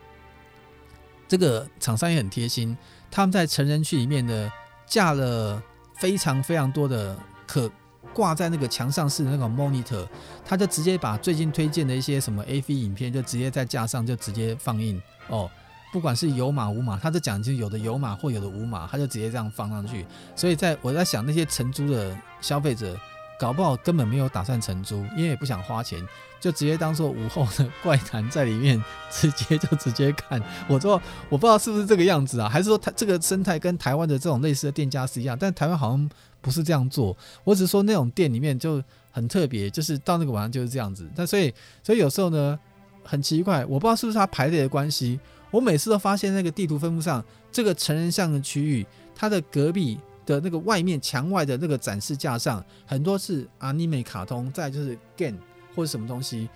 [1.29, 2.77] 这个厂商也很贴心，
[3.09, 4.51] 他们在成人区里面呢
[4.85, 5.63] 架了
[5.95, 7.71] 非常非常多的可
[8.13, 10.05] 挂在那个墙上式的那种 monitor，
[10.43, 15.49] 他就直接把最近推荐的一些什么 AV 影片就直接在架上就直接放映哦。
[15.91, 20.05] 不管是有码无码，他就讲就有的有码或有的无码，他就直接这样放上去。
[20.35, 22.97] 所以在我在想，那些承租的消费者，
[23.37, 26.01] 搞不好根本没有打算承租，因为也不想花钱，
[26.39, 28.81] 就直接当做午后的怪谈在里面，
[29.11, 30.41] 直接就直接看。
[30.69, 35.37] 我说我不知道是不是这个样子啊，还是说他这个生态跟台湾的这种类似的店家是一样？
[35.37, 37.15] 但台湾好像不是这样做。
[37.43, 38.81] 我只是说那种店里面就
[39.11, 41.05] 很特别，就是到那个晚上就是这样子。
[41.13, 42.57] 但所以所以有时候呢，
[43.03, 45.19] 很奇怪，我不知道是不是他排列的关系。
[45.51, 55.37] 我每次都发现那个地图分布上，这个成人像的区域，它的隔壁的那个外面墙外的那个展示架上，很多是 anime 卡通，再就是 game
[55.75, 56.49] 或者什么东西。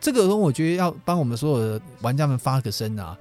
[0.00, 3.16] 这个东我觉得要帮我们所有的玩家们发个声啊，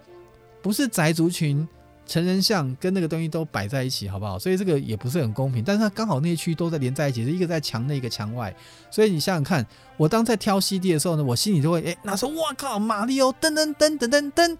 [0.61, 1.65] 不是宅族群
[2.05, 4.37] 成人像跟那个东西都摆在一起，好不好？
[4.37, 5.63] 所以这个也不是很公平。
[5.63, 8.53] 但是它刚好那些区都在连在一起，是一个在墙内，一个墙外。
[8.91, 9.65] 所以你想想看，
[9.97, 14.57] 我当在挑 CD 的时候呢，我心里就会哎，那时候我靠，马里奥噔噔噔噔噔噔。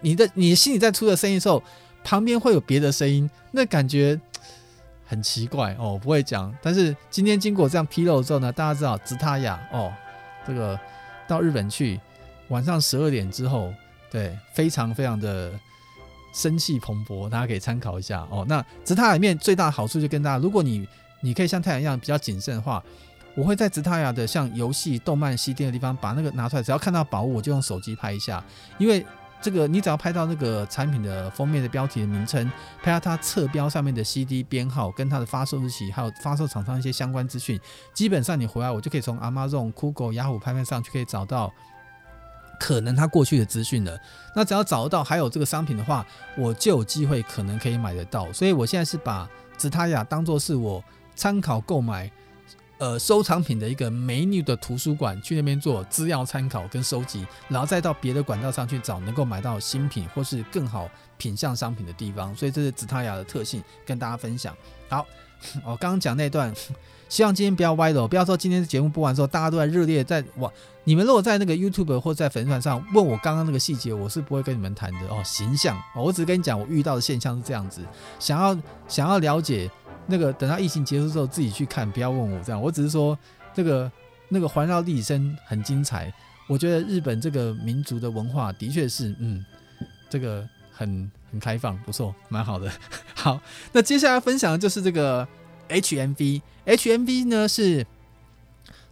[0.00, 1.62] 你的你心里在出的声音的时候，
[2.04, 4.20] 旁边会有别的声音，那感觉
[5.06, 5.98] 很奇怪哦。
[6.00, 9.90] 不会讲，但是今天经过这样披露之后呢，大家知道直他雅哦，
[10.46, 10.78] 这个
[11.26, 11.98] 到日本去
[12.48, 13.72] 晚上十二点之后，
[14.10, 15.50] 对，非常非常的
[16.34, 18.44] 生气蓬勃，大家可以参考一下哦。
[18.46, 20.86] 那直塔里面最大的好处就跟大家，如果你
[21.22, 22.84] 你可以像太阳一样比较谨慎的话，
[23.34, 28.44] 我会在直塔亚的像游戏、动漫、CD 的地方把那个拿出来，只要看到宝物我就用手机拍一下，
[28.76, 29.06] 因为。
[29.42, 32.50] 这个你只要拍到那个产品的封面的标题的名称，
[32.82, 37.60] 拍到它侧标上面的 CD 编号，跟它的发售日期，还有发售厂商一些相关资讯，
[37.92, 41.52] 基本上你回来我就可以从 Amazon、Google、雅虎拍卖上去可以找到
[42.64, 44.00] 可能他过去的资讯了。
[44.34, 48.32] 那只要找得到还有这个商品的话，我就有机会可能可以买得到。
[48.32, 50.82] 所以我现在是把紫塔亚当做是我
[51.14, 52.10] 参考购买。
[52.78, 62.34] 呃，收藏品的一个美女的图书馆，去那边做资料参考跟收集，然后再到别的管道上去找能够买到新品或是更好品相商品的地方。
[62.34, 64.54] 所以这是紫塔亚的特性，跟大家分享。
[64.88, 65.06] 好，
[65.62, 66.52] 我刚刚讲那段，
[67.14, 70.50] 希望今天不要歪了，不要说今天的节目播完之后，大家都在热烈在哇，
[70.82, 75.22] 你们如果在那个 YouTube 或在粉丝团上问我刚刚那个细节，我是不会跟你们谈的哦。
[75.24, 77.82] 形象，我只是跟你讲我遇到的现象是这样子，
[78.18, 78.58] 想要
[78.88, 79.70] 想要了解。
[80.08, 82.60] 那个等到疫情结束之后自己去看，不要问我这样。
[82.60, 83.16] 我只是说，
[83.54, 83.88] 这个
[84.28, 86.12] 那个环绕立体声很精彩。
[86.48, 89.46] 我觉得日本这个民族的文化的确是，嗯，
[90.10, 92.68] 这个很很开放，不错，蛮好的。
[93.14, 93.40] 好，
[93.70, 95.26] 那接下来分享的就是这个
[95.68, 96.42] HMV。
[96.66, 97.86] HMV 呢是。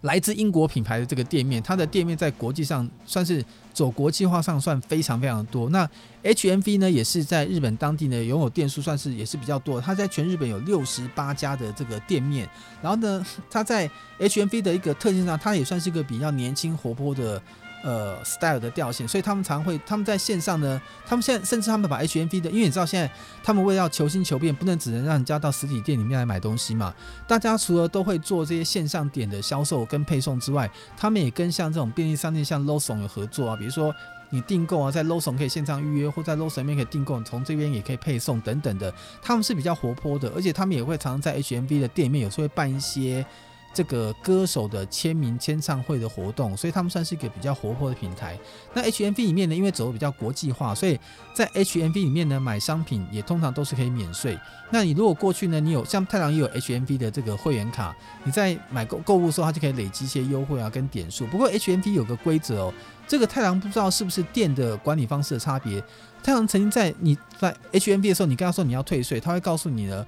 [0.02, 3.40] 来自英国品牌的这个店面，它的店面在国际上算是
[3.72, 5.70] 走国际化上算非常非常的多。
[5.70, 5.88] 那
[6.24, 9.80] HMV 呢，也是在日本当地呢拥有店数算是也是比较多。
[9.80, 12.50] 它在全日本有六十八家的这个店面。
[12.82, 17.40] 然后呢，它在 HMV 的一个特性上，它也算是一个比较年轻活泼的。
[17.82, 23.12] 呃，style 的调性，所以他们常会，他们在线上呢，他们现在甚至他们把 HMV 的，因为你知道现在
[23.42, 26.94] 他们为了要求新求变，不能只能让人家到实体店里面来买东西嘛。
[27.26, 33.56] 大家除了都会做这些线上点的销售跟配送之外，他们也跟像这种便利商店，像 Lawson 有合作啊。
[33.56, 33.92] 比如说
[34.30, 38.94] 你订购啊，在 Lawson 可以线上预约，或在 Lawson 面可以订购，从这边也可以配送等等的。
[39.20, 43.26] 他们是比较活泼的，而且他们也会常常在 HMV 的店里面有时候会办一些。
[43.74, 48.38] 这个歌手的签名签唱会的活动，所以他们算是一个比较活泼的平台。
[48.74, 50.98] 那 HMV 里面呢，因为走的比较国际化，所以
[51.34, 54.38] 在 HMV 里面呢，买商品也通常都是可以免税。
[54.70, 61.26] 那你如果过去呢，你有像太郎也有 HMV 的这个会员卡，你在买购购物的时候，它就可以累积一些优惠啊跟点数。
[61.26, 62.74] 不过 HMV 有个规则哦，
[63.08, 65.82] 这个太郎不知道是不是店的管理方式的差别。
[66.22, 70.06] 太郎曾经在你在 HMV 的时候，你跟他说你要退税，他会告诉你呢。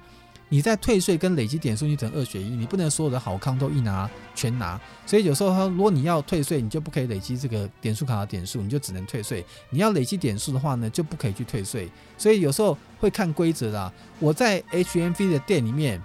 [0.49, 4.79] 你在退税跟累积点数，你只能二选一，你不能所有的好康都一拿全拿。
[5.05, 9.43] 所以有时候他如果你要退税，你就不可以累积这个点数卡的点数，你就只能退税。
[9.69, 11.89] 你要累积点数的话呢，就不可以去退税。
[12.17, 13.91] 所以有时候会看规则啦。
[14.19, 16.01] 我在 HMV 的店里面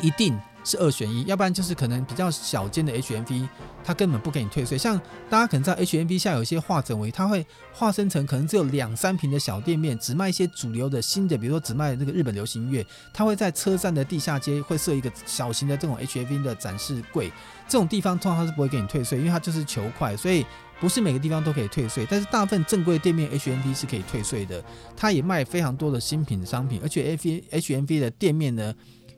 [0.00, 0.38] 一定。
[0.64, 3.46] 是二选一，要不然就是可能比较小间的 HMV，
[3.84, 4.78] 它根本不给你退税。
[4.78, 12.84] 像大家可能知道 HMV 下有一些化整为，它会化身成可能只有两三平的小店面，只卖一些主流的新的，比如说只卖那个日本流行乐。
[13.12, 17.30] 它会在车站的地下街会设一个小型的这种 HMV 的展示柜，
[17.68, 20.46] 这种地方通常它是不会给你退税，因为它就是求快，所以
[20.80, 22.06] 不是每个地方都可以退税。
[22.10, 24.64] 但是大部分正规店面 HMV 是可以退税的，
[24.96, 28.74] 它也卖非常多的新品商品，而且 HMV 的店面呢。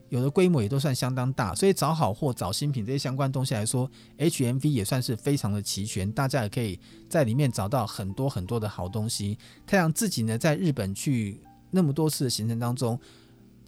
[0.09, 6.11] 有的规模也都算相当大，所以找好货、找新品这些相关东西来说，HMV 也算是非常的齐全。
[6.11, 6.79] 大家也可以
[7.09, 9.37] 在里面找到很多很多的好东西。
[9.65, 11.39] 太阳自己呢，在日本去
[11.71, 12.99] 那么多次的行程当中，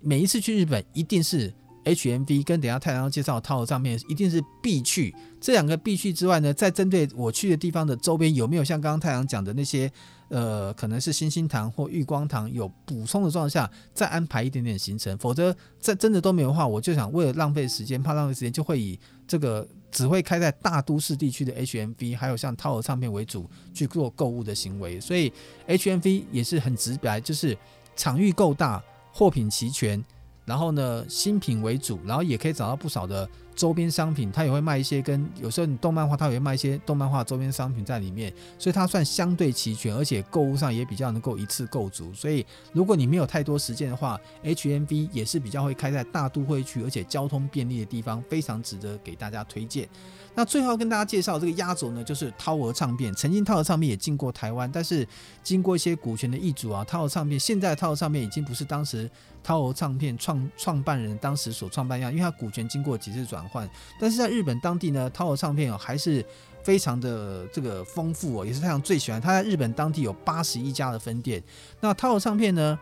[0.02, 1.54] 每一次去日本一定是。
[1.86, 9.92] HMV 跟等下太阳介绍的套盒唱片一定是必去，这两个必去之外呢，在针对我去的地方的周边有没有像刚刚太阳讲的那些，
[10.30, 25.34] 呃，可能是星星堂或玉光堂有补充的状态下，再安排一点点行程，否则在真的都没有的话，我就想为了浪费时间，怕浪费时间，就会以这个只会开在大都市地区的 HMV，还有像套盒唱片为主去做购物的行为，所以
[25.68, 27.58] HMV 也是很直白，就是
[27.96, 30.04] 场域够大，货品齐全。
[30.50, 33.30] 然后呢，新品为主，然后也可以找到不少的。
[33.56, 42.14] 周边商品，它也会卖一些跟有时候你动漫画，它也会卖一些动漫画周边商品在里面，所以它算相对齐全，而且购物上也比较能够一次购足。
[42.14, 49.90] 所以如果你没有太多时间的话，HMV 也是比较会开在大都会区，而且交通便利的地方，非常值得给大家推荐。
[50.40, 53.14] 那最后跟大家介绍这个压轴呢，就是涛儿唱片。
[53.14, 55.06] 曾经涛儿唱片也进过台湾，但是
[55.44, 59.12] 经过一些股权的易主啊，涛儿唱片现在涛儿唱片已经不是当时
[59.44, 63.46] 涛儿唱片创创办人当时所创办样，因为它股权经过几次转。
[63.50, 66.26] 换，但是在日本当地呢，涛儿唱片哦还是
[66.64, 69.20] 非常的这个丰富哦，也是太阳最喜欢。
[69.20, 71.44] 他在日本当地有八十一家的分店。
[71.82, 72.80] 那涛儿唱片呢，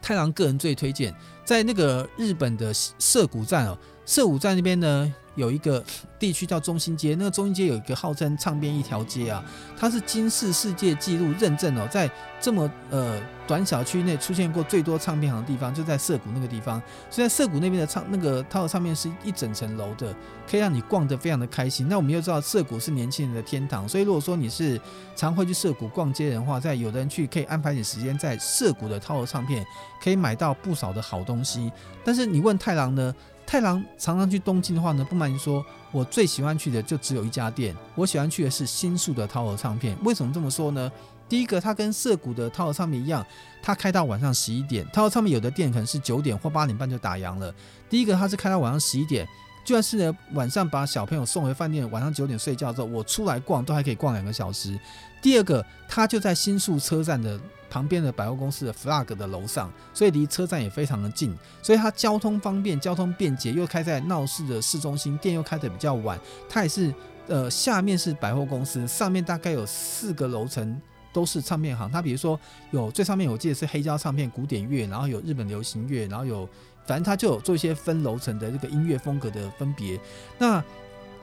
[0.00, 1.12] 太郎个人最推荐
[1.44, 5.12] 在那个日本的涩谷站哦，涩谷站那边呢。
[5.38, 5.82] 有一个
[6.18, 9.42] 地区叫中心街，那个中心街有一个号称唱片一条街啊，
[9.76, 12.10] 它是金氏世界纪录认证哦，在
[12.40, 16.82] 这么呃短小区内出现过最多唱片行的地方，就在涩谷那个地方。
[17.08, 20.12] 所以在涩谷那边的唱那个套的唱片是一整层楼的，
[20.50, 21.88] 可以让你逛得非常的开心。
[21.88, 24.80] 那我们又知道涩谷是年轻人的天堂，所以如果说你是
[25.14, 29.64] 常会去涩谷逛街的话，在有的人去可以安排点时间在涩谷的套的唱片，
[30.02, 31.70] 可以买到不少的好东西。
[32.04, 33.14] 但是你问太郎呢？
[33.48, 37.74] 太郎常常去东京的话呢，不瞒你说，我最喜欢去的就只有一家店。
[37.94, 39.96] 我喜欢去的是新宿的涛和唱片。
[40.04, 40.92] 为什么这么说呢？
[41.30, 43.24] 第一个，它跟涩谷的涛和唱片一样，
[43.62, 44.86] 它开到晚上十一点。
[44.92, 47.50] 涛和唱片有的店可能是九点或八点半就打烊了。
[47.88, 49.26] 第一个，它是开到晚上十一点，
[49.64, 54.78] 就算是呢晚上把小朋友送回饭店，晚上九点睡觉之后，我出来逛都还可以逛两个小时。
[55.22, 57.40] 第二个，它就在新宿车站的。
[57.70, 66.18] 旁边的百货公司的 Flag 的楼上，所以离车站也非常的近，所以它交通方便，交通便捷，又开在闹市的市中心，店又开得比较晚。
[66.48, 66.94] 它也是，
[67.26, 70.80] 呃，下面是百货公司，上面大概有四个楼层
[71.12, 71.90] 都是唱片行。
[71.90, 72.38] 它比如说
[72.70, 76.48] 有最上面我记得是黑胶唱片、古典乐，然后有日本流行乐，然后有
[76.86, 80.00] 反正它就有做一些分楼层的这个音乐风格的分别。
[80.38, 80.62] 那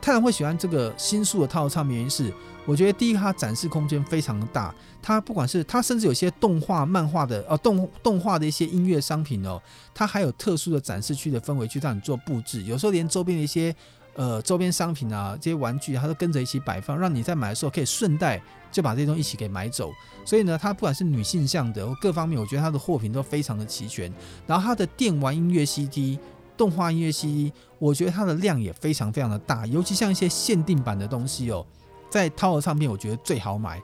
[0.00, 2.32] 太郎会喜欢这个新宿的套唱片，原因是
[2.64, 9.60] 我觉得第一个它展示空间非常的大，它不管是它甚至有些动画、漫画的呃动动画的一些音乐商品哦，
[9.92, 13.74] 它还有特殊的展示区的氛围去让你做布置，有时候连周边的一些
[14.14, 18.40] 呃周边商品啊这些玩具它都跟着一起摆放，让你在买的时候可以顺带
[18.70, 19.92] 就把这些东西一起给买走。
[20.24, 24.12] 所以呢，它不管是女性向的或各方面，我觉得它的货品都非常的齐全。
[24.46, 26.18] 然后它的电玩音乐 CD。
[26.56, 31.64] 动画音乐 CD，我觉得它的量也非常非常的大，尤其像一些限定版的东西哦，
[32.10, 33.82] 在涛儿唱片我觉得最好买。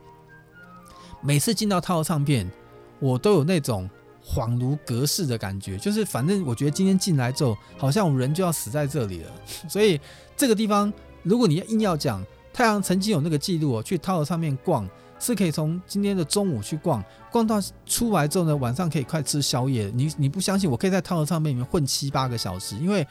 [1.21, 2.51] 每次进到涛儿唱片，
[2.99, 3.89] 我都有那种
[4.25, 9.33] 恍如隔世的感觉，就是反正我觉得今天进来之后，好像我人就要死在这里了。
[9.69, 10.01] 所以
[10.37, 10.93] 这个地方，
[11.23, 14.89] 如果你硬要讲，太阳曾经有那个记录哦，去涛儿唱片逛。
[15.23, 19.91] 是可以从今天的中午去逛，逛到出来之后呢，晚上可以快吃宵夜。
[19.95, 23.07] 你你不相信，我可以在涛儿唱片里面混七八个小时，因为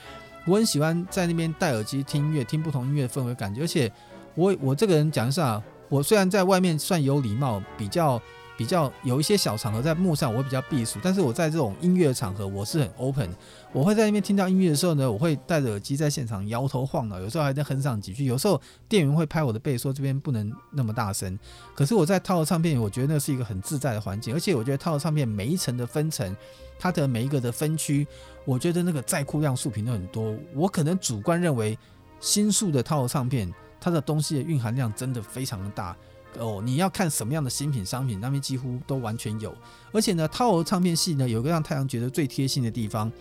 [0.45, 3.61] 我很喜欢在那边戴耳机听音乐，听不同音乐氛围感觉。
[3.61, 3.89] 而且
[4.35, 8.21] 我我这个人讲一下，我虽然在外面算有礼貌，比较。
[8.57, 13.27] 比较有一些小场合在幕上，我会比较避暑，但是我在这种音乐场合，我是很 open。
[13.73, 18.25] 我会在那边听到音乐的时候呢，我会戴着耳机在现场摇头晃脑，有时候还在哼上几句。
[18.25, 21.39] 有时候店员会拍我的背说这边不能那么大声。
[21.73, 26.35] 可是我在套盒唱片，我觉得那是一个很自在的环境，而且我觉得套盒唱片每一层的分层，
[26.77, 28.05] 它的每一个的分区，
[28.43, 30.35] 我觉得那个在库量数品都很多。
[30.53, 31.77] 我可能主观认为
[32.19, 33.49] 新宿的套盒唱片，
[33.79, 35.95] 它的东西的蕴含量真的非常的大。
[36.39, 39.53] 哦，你要看什么样的新品商品，那边几乎都完全有。
[39.91, 43.11] 而且呢，套盒唱片系呢，有个让太阳觉得最贴心的地方，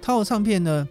[0.00, 0.88] 套盒唱片呢。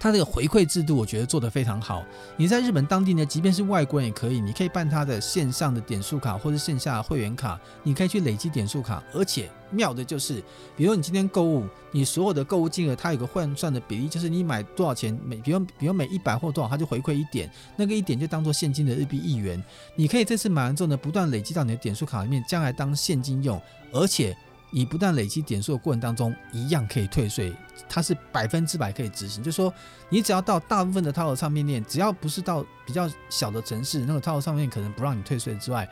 [0.00, 2.02] 它这个回馈制度，我觉得做得非常好。
[2.36, 9.00] 你在日本当地呢，即便是外国人也可以，你可以办他的线上的点数卡或者线下会员卡，你可以去累积点数卡。
[9.14, 10.42] 而且妙的就是，
[10.76, 19.62] 比如你今天购物，你所有的购物金额，它有个换算的比例，就是你买多少钱，每比如比如每一百或多少，它就回馈一点，那个一点就当做现金的日币一元。
[19.94, 23.62] 你可以这次买完之后呢，不断累积到你的点数卡里面，将来当现金用，
[23.92, 24.36] 而且。
[24.74, 27.54] 你不断累积点数的过程当中，一样可以退税，
[27.88, 29.42] 它是百分之百可以执行。
[29.42, 29.72] 就说，
[30.08, 35.86] 你只要到大部分的套盒唱片店，只要不是到比较小的城市，那个套盒唱片可能不让你退税之外，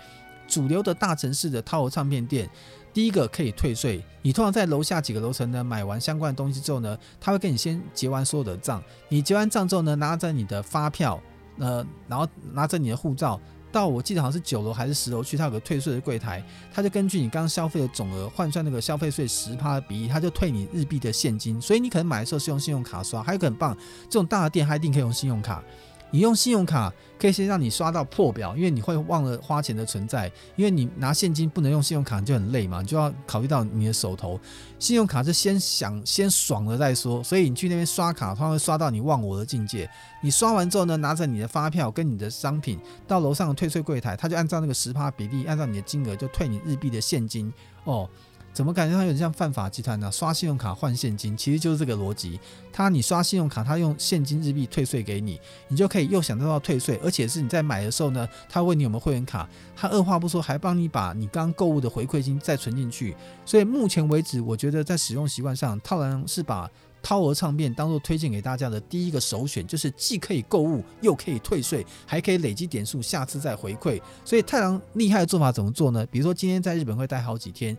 [0.49, 2.49] 主流的大城市的套盒唱片店，
[2.95, 4.03] 第一个可以退税。
[4.23, 8.83] 你通常在楼下几个楼层呢，买完相关的东西之后呢，他会跟你先结完所有的账。
[9.11, 11.21] 你结完账之后呢，拿着你的发票，
[11.59, 13.39] 呃，然后拿着你的护照。
[13.73, 16.43] 到我记得好像是九楼还是十楼去，他有个退税的柜台，
[16.73, 21.61] 他就根据你刚刚消费的总额换算那个消费税十趴的比例，他就退你日币的现金。
[21.61, 23.77] 所以你可能买的时候是用信用卡刷，还有个很棒，
[24.09, 25.63] 这种大的店还一定可以用信用卡。
[26.11, 30.31] 你用信用卡可以先让你刷到破表，因为你会忘了花钱的存在。
[30.57, 34.39] 因为你拿现金不能用信用卡，你就很累嘛，你就要考虑到你的手头。
[34.79, 39.89] 信用卡是先想先爽了再说，所以你去那边刷卡，它会刷到你忘我的境界。
[40.23, 47.53] 你刷完之后呢，拿着你的发票跟你的商品到楼上的退税柜台，他就按照那个十趴比例，按照你的金额就退你日币的现金
[47.85, 48.09] 哦。
[48.53, 52.39] 怎么感觉它有点像犯法集团呢、刷信用卡换现金，其实就是这个逻辑。
[52.73, 63.15] 他你刷信用卡，他用现金日币退税给你，你就可以又享受到退税，而且是你在买的时候呢，他问你有没有会员卡，他二话不说还帮你把你刚购物的回馈金再存进去。
[63.45, 66.71] 所以目前为止，我觉得在使用习惯上，套狼是把
[67.03, 74.01] 套盒唱片当做推荐给大家的第一个首选，就是既可以购物又可以退税，还可以累积点数，下次再回馈。
[74.25, 76.05] 所以太郎厉害的做法怎么做呢？
[76.07, 77.77] 比如说今天在日本会待好几天。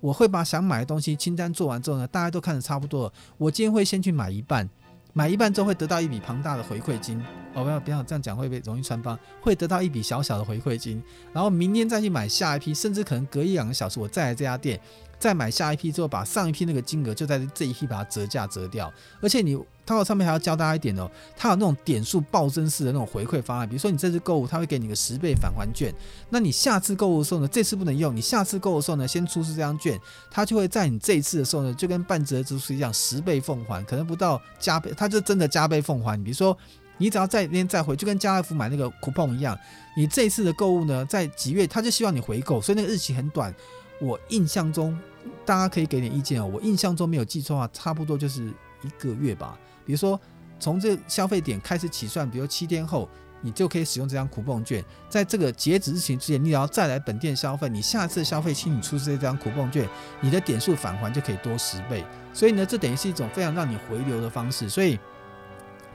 [0.00, 3.12] 我会把想买的东西清单做完之后呢，大家都看得差不多了。
[3.36, 4.68] 我今天会先去买一半，
[5.12, 7.22] 买一半之后会得到一笔庞大的回馈金。
[7.52, 9.18] 哦，不要不要这样讲，会被容易穿帮。
[9.40, 11.02] 会得到一笔小小的回馈金，
[11.32, 14.80] 然后明天再去买下一批，甚至可能隔一两个小时我再来这家店。
[15.18, 18.90] 再买下一批之后，把上一批那个金额就在这一批把它折价折掉。
[19.20, 19.54] 而且你
[19.90, 23.68] 套盒上面还要教大家一点哦，它有那种点数暴增式的那种回馈方案。
[23.68, 25.92] 比如说你这次购物，它会给你个十倍返还券。
[26.28, 30.00] 那你下次购物的时候呢，这次不能用，你下次购物的时候呢，先出示这张券，
[30.30, 36.22] 它就会在你这一次的时候呢，就跟半折支出一样，十倍奉还，可能不到加倍，它就真的加倍奉还。
[36.22, 36.56] 比如说，
[36.98, 39.58] 你只要在那天再回，就跟家乐福买那个 coupon 一样，
[39.96, 43.52] 你这一次的购物呢，在几月，他就希望你回购，所以那个日期很短。
[44.00, 44.98] 我印象中，
[45.44, 46.46] 大家可以给点意见哦。
[46.46, 48.46] 我印象中没有记错的话，差不多就是
[48.82, 49.58] 一个月吧。
[49.90, 50.18] 比如说，
[50.60, 53.08] 从这消费点开始起算，比如七天后，
[53.40, 54.84] 你就可以使用这张 coupon 券。
[55.08, 59.88] 在这个截止日期之前，你只要再来本店消费，你下次消费请你出示这张 coupon 券，
[60.20, 62.04] 你的点数返还就可以多十倍。
[62.32, 64.68] 所以呢，这等于是一种非常让你回流的方式。
[64.68, 64.96] 所以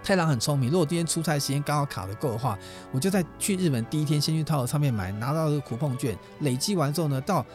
[0.03, 2.59] 太郎很聪明，如果今天出差时间刚好卡得够的话，
[2.91, 7.45] 我就在去日本第一天先去套盒上面买，拿到这个 coupon 券，累积完之后呢，到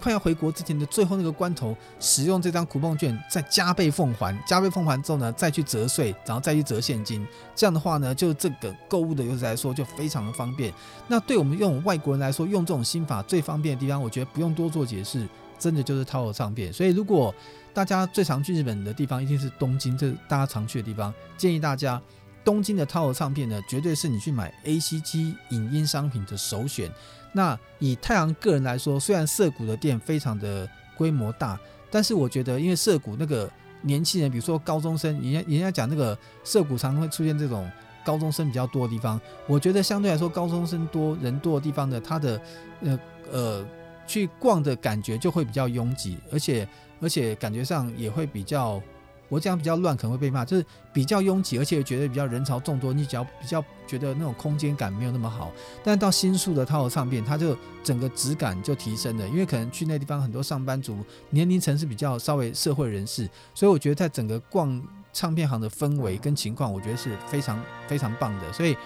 [0.00, 7.26] 快要回国之前的最后那个关头，使用这张苦棒券，再加倍奉还，加倍奉还之后呢，再去折税，然后再去折现金。
[7.54, 10.72] 这样的话呢，就这个购物的游戏来说，就非常的方便。
[11.06, 15.28] 那对我们用外国人来说，用这种心法最方便的地方，我觉得不用多做解释，
[15.58, 16.72] 真的就是套盒唱片。
[16.72, 17.34] 所以，如果
[17.74, 22.00] 大家最常去日本的地方，一定是东京，这是大家常去的地方，建议大家。
[22.42, 26.90] 东京的套盒唱片呢，绝对是你去买 ACG 影音商品的首选。
[27.32, 31.58] 那以太阳个人来说，虽然涩谷的店非常的规模大，
[31.90, 33.50] 但是我觉得，因为涩谷那个
[33.82, 37.70] 年轻人，比如说高中生，人家人家讲那个涩谷常常会出现这种
[38.04, 42.40] 高中生比较多的地方，我觉得相对来说高中生多人多的地方呢，它的
[42.82, 42.98] 呃
[43.32, 43.66] 呃
[44.06, 46.68] 去逛的感觉就会比较拥挤，而且
[47.00, 48.82] 而且感觉上也会比较。
[49.30, 55.50] 我这样比较乱，可能会被骂，就是比较拥挤，而且觉得比较人潮众多，你只要比较觉得那种空间感没有那么好。
[55.82, 60.98] 但到新宿的套盒唱片，它就整个质感就提升了，因为可能去那地方很多上班族，
[61.30, 64.82] 年龄层是比较稍微社会人士，所以我觉得在整个逛
[65.12, 68.52] 唱片行的氛围跟情况，我觉得是非常非常棒的。
[68.52, 68.76] 所以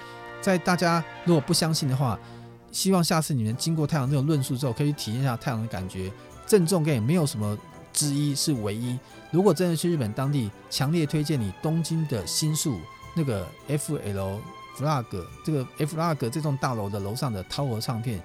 [0.40, 2.18] 在大家如果不相信的话，
[2.70, 6.12] 希望下次你们经过太阳这种论述之后，可以体验一下太阳的感觉。
[6.46, 7.56] 郑重跟也没有什么
[7.92, 8.98] 之一是唯一。
[9.34, 12.78] 如果真的去日本当地，强烈推荐你东京的新宿
[13.16, 14.40] 那个 F L
[14.78, 15.04] Flag
[15.44, 18.22] 这个 F Flag 这栋大楼的楼上的涛和唱片，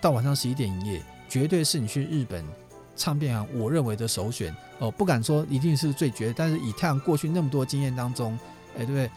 [0.00, 2.44] 到晚上十一点营业，绝对是你去日本
[2.96, 4.90] 唱片行我认为的首选哦。
[4.90, 8.36] 不敢说一定是最绝，但是以太阳过去那么多经验当中，
[8.76, 9.08] 哎，对不对？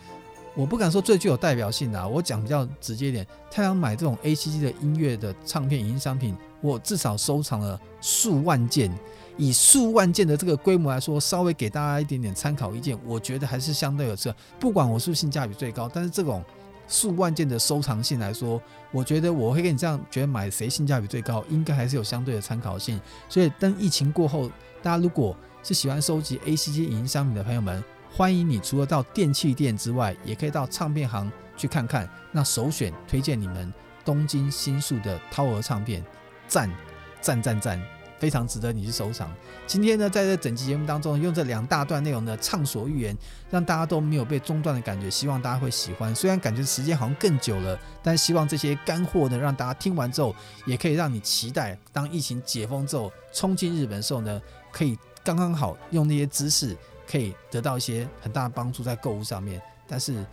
[0.53, 8.91] 我不敢说最具有代表性的，啊我讲比较直接一点，太阳买这种 ACG 的音乐的唱片影音商品，我至少收藏了数万件。
[9.37, 14.35] 以数万件的这个规模来说，稍微给大家一点点参考意见，我觉得还是相对有这。
[14.59, 16.43] 不管我是性价比最高，但是这种
[16.87, 18.61] 数万件的收藏性来说，
[18.91, 22.99] 我觉得我会跟你这样觉得买谁性价比最高，应该还是有相对的参考性。
[23.27, 24.49] 所以等疫情过后，
[24.81, 32.07] 大家如果是喜欢收集 ACG 影音商品的朋友们，欢迎你除了到电器店之外，也可以到唱片行去看看。
[32.31, 33.73] 那首选推荐你们
[34.05, 36.03] 东京新宿的涛儿唱片，
[36.47, 36.69] 赞
[37.21, 37.81] 赞赞赞，
[38.23, 39.29] 非常值得你去收藏。
[39.67, 43.17] 今天呢，在这整期节目当中，用这两大段内容呢，畅所欲言，
[43.49, 45.11] 让大家都没有被中断的感觉。
[45.11, 46.15] 希望大家会喜欢。
[46.15, 50.33] 虽然感觉时间好像更久了，但希望这些干货呢，让大家听完之后，
[50.65, 54.41] 也可以让你期待，当疫情解封之后，冲进日本的时候呢，
[54.71, 56.77] 可以刚刚好用那些知识。
[57.05, 60.25] 可以得到一些很大的帮助在购物上面，但是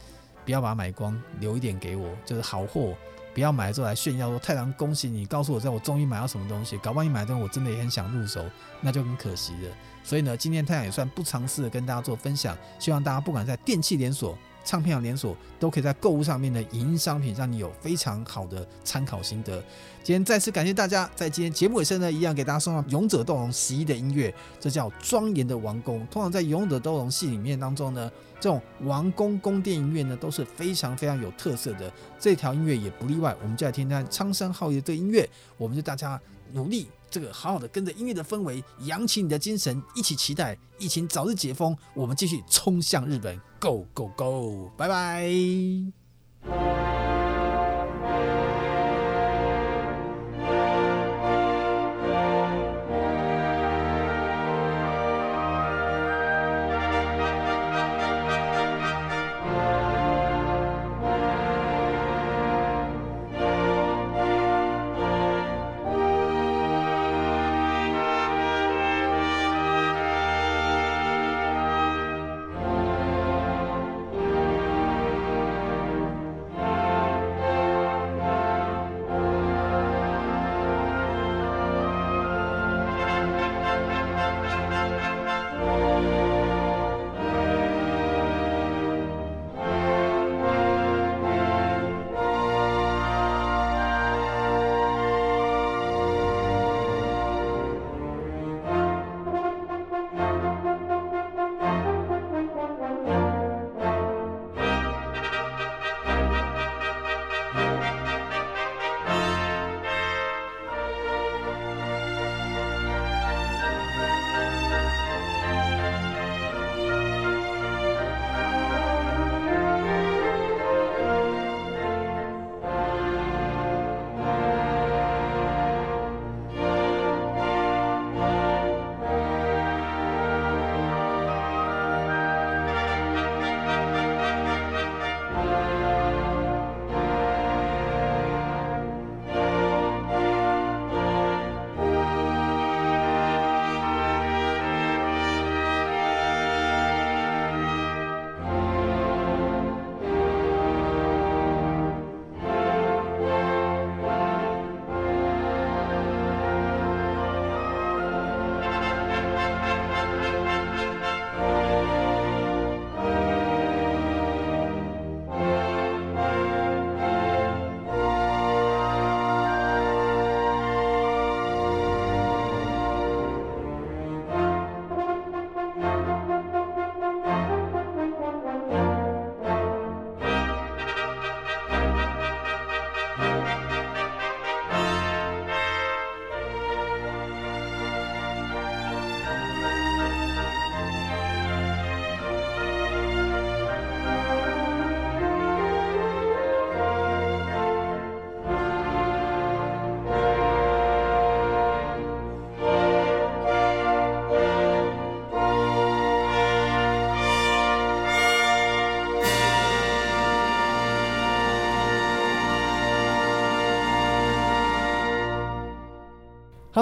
[0.45, 2.95] 不要把它买光，留一点给我，就是好货，
[3.35, 8.45] 不要买了之后来炫耀说太郎恭喜你，告诉我在我终于买到什么东西，搞不好你买的东我真的也很想入手，
[8.81, 9.77] 那就很可惜了。
[10.03, 14.37] 所以呢，今天太阳也算不尝试的跟大家做分享，希望大家不管在电器连锁。
[14.63, 19.57] 唱片连锁都可以在购物上面的影音商品，让你有非常好的参考心得。
[20.03, 26.07] 今天再次感谢大家，在今天节目尾声呢，一样给大家送上《勇者斗龙十一》的音乐，这叫庄严的王宫。
[26.11, 33.37] 通常在《勇者斗龙》系里面当中呢，这种王宫宫殿音乐呢都是非常非常有特色的，这条音乐也不例外。
[33.43, 36.21] 我们就来听听苍山浩月的音乐，我们就大家
[36.53, 36.89] 努力。
[37.11, 45.29] 这个好好的跟着音乐的氛围，扬起你的精神，一起期待疫情早日解封，我们继续冲向日本，Go Go Go，拜拜。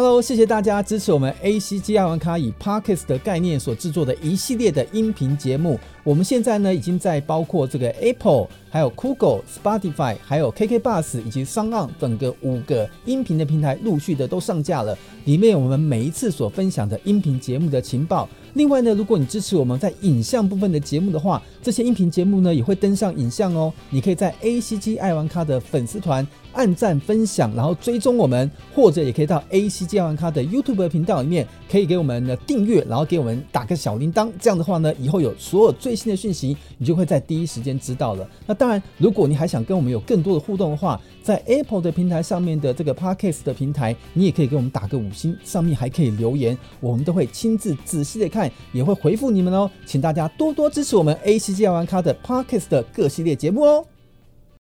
[0.01, 5.77] Hello，谢谢大家支持我们 ACG 爱玩咖以 Parkes 的概念所制作的一系列的音频节目。
[6.05, 14.97] 我们现在呢，已经在包括这个 Apple、还有 Google、Spotify、还有 KK Bus 以及 SoundOn 等个五个音频的平台陆续的都上架了。
[15.25, 18.29] 里面我们每一次所分享的音频节目的情报。
[18.55, 23.73] 另外呢，如果你支持我们在影像部分的节目的话，这些音频节目呢也会登上影像哦。
[23.91, 26.27] 你可以在 ACG 爱玩咖的粉丝团。
[26.55, 34.29] 按赞、分享，然后追踪我们，或者也可以到 ACG 爱玩咖的 YouTube 频道里面，可以给我们的订阅，然后给我们打个小铃铛。
[34.41, 38.29] 这样的话呢，以后有所有最新的讯息，你就会在第一时间知道了。
[38.45, 49.71] 那当然，如果你还想跟我们有更多的互动的话，在 Apple 的平台上面的这个 Podcast 的平台，你也可以给我们打个五星，上面还可以留言，我们都会亲自仔细的看，看也会回复你们哦。
[49.85, 53.85] 请大家多多支持我们 ACG 玩咖的 Parkes 的各系列节目哦。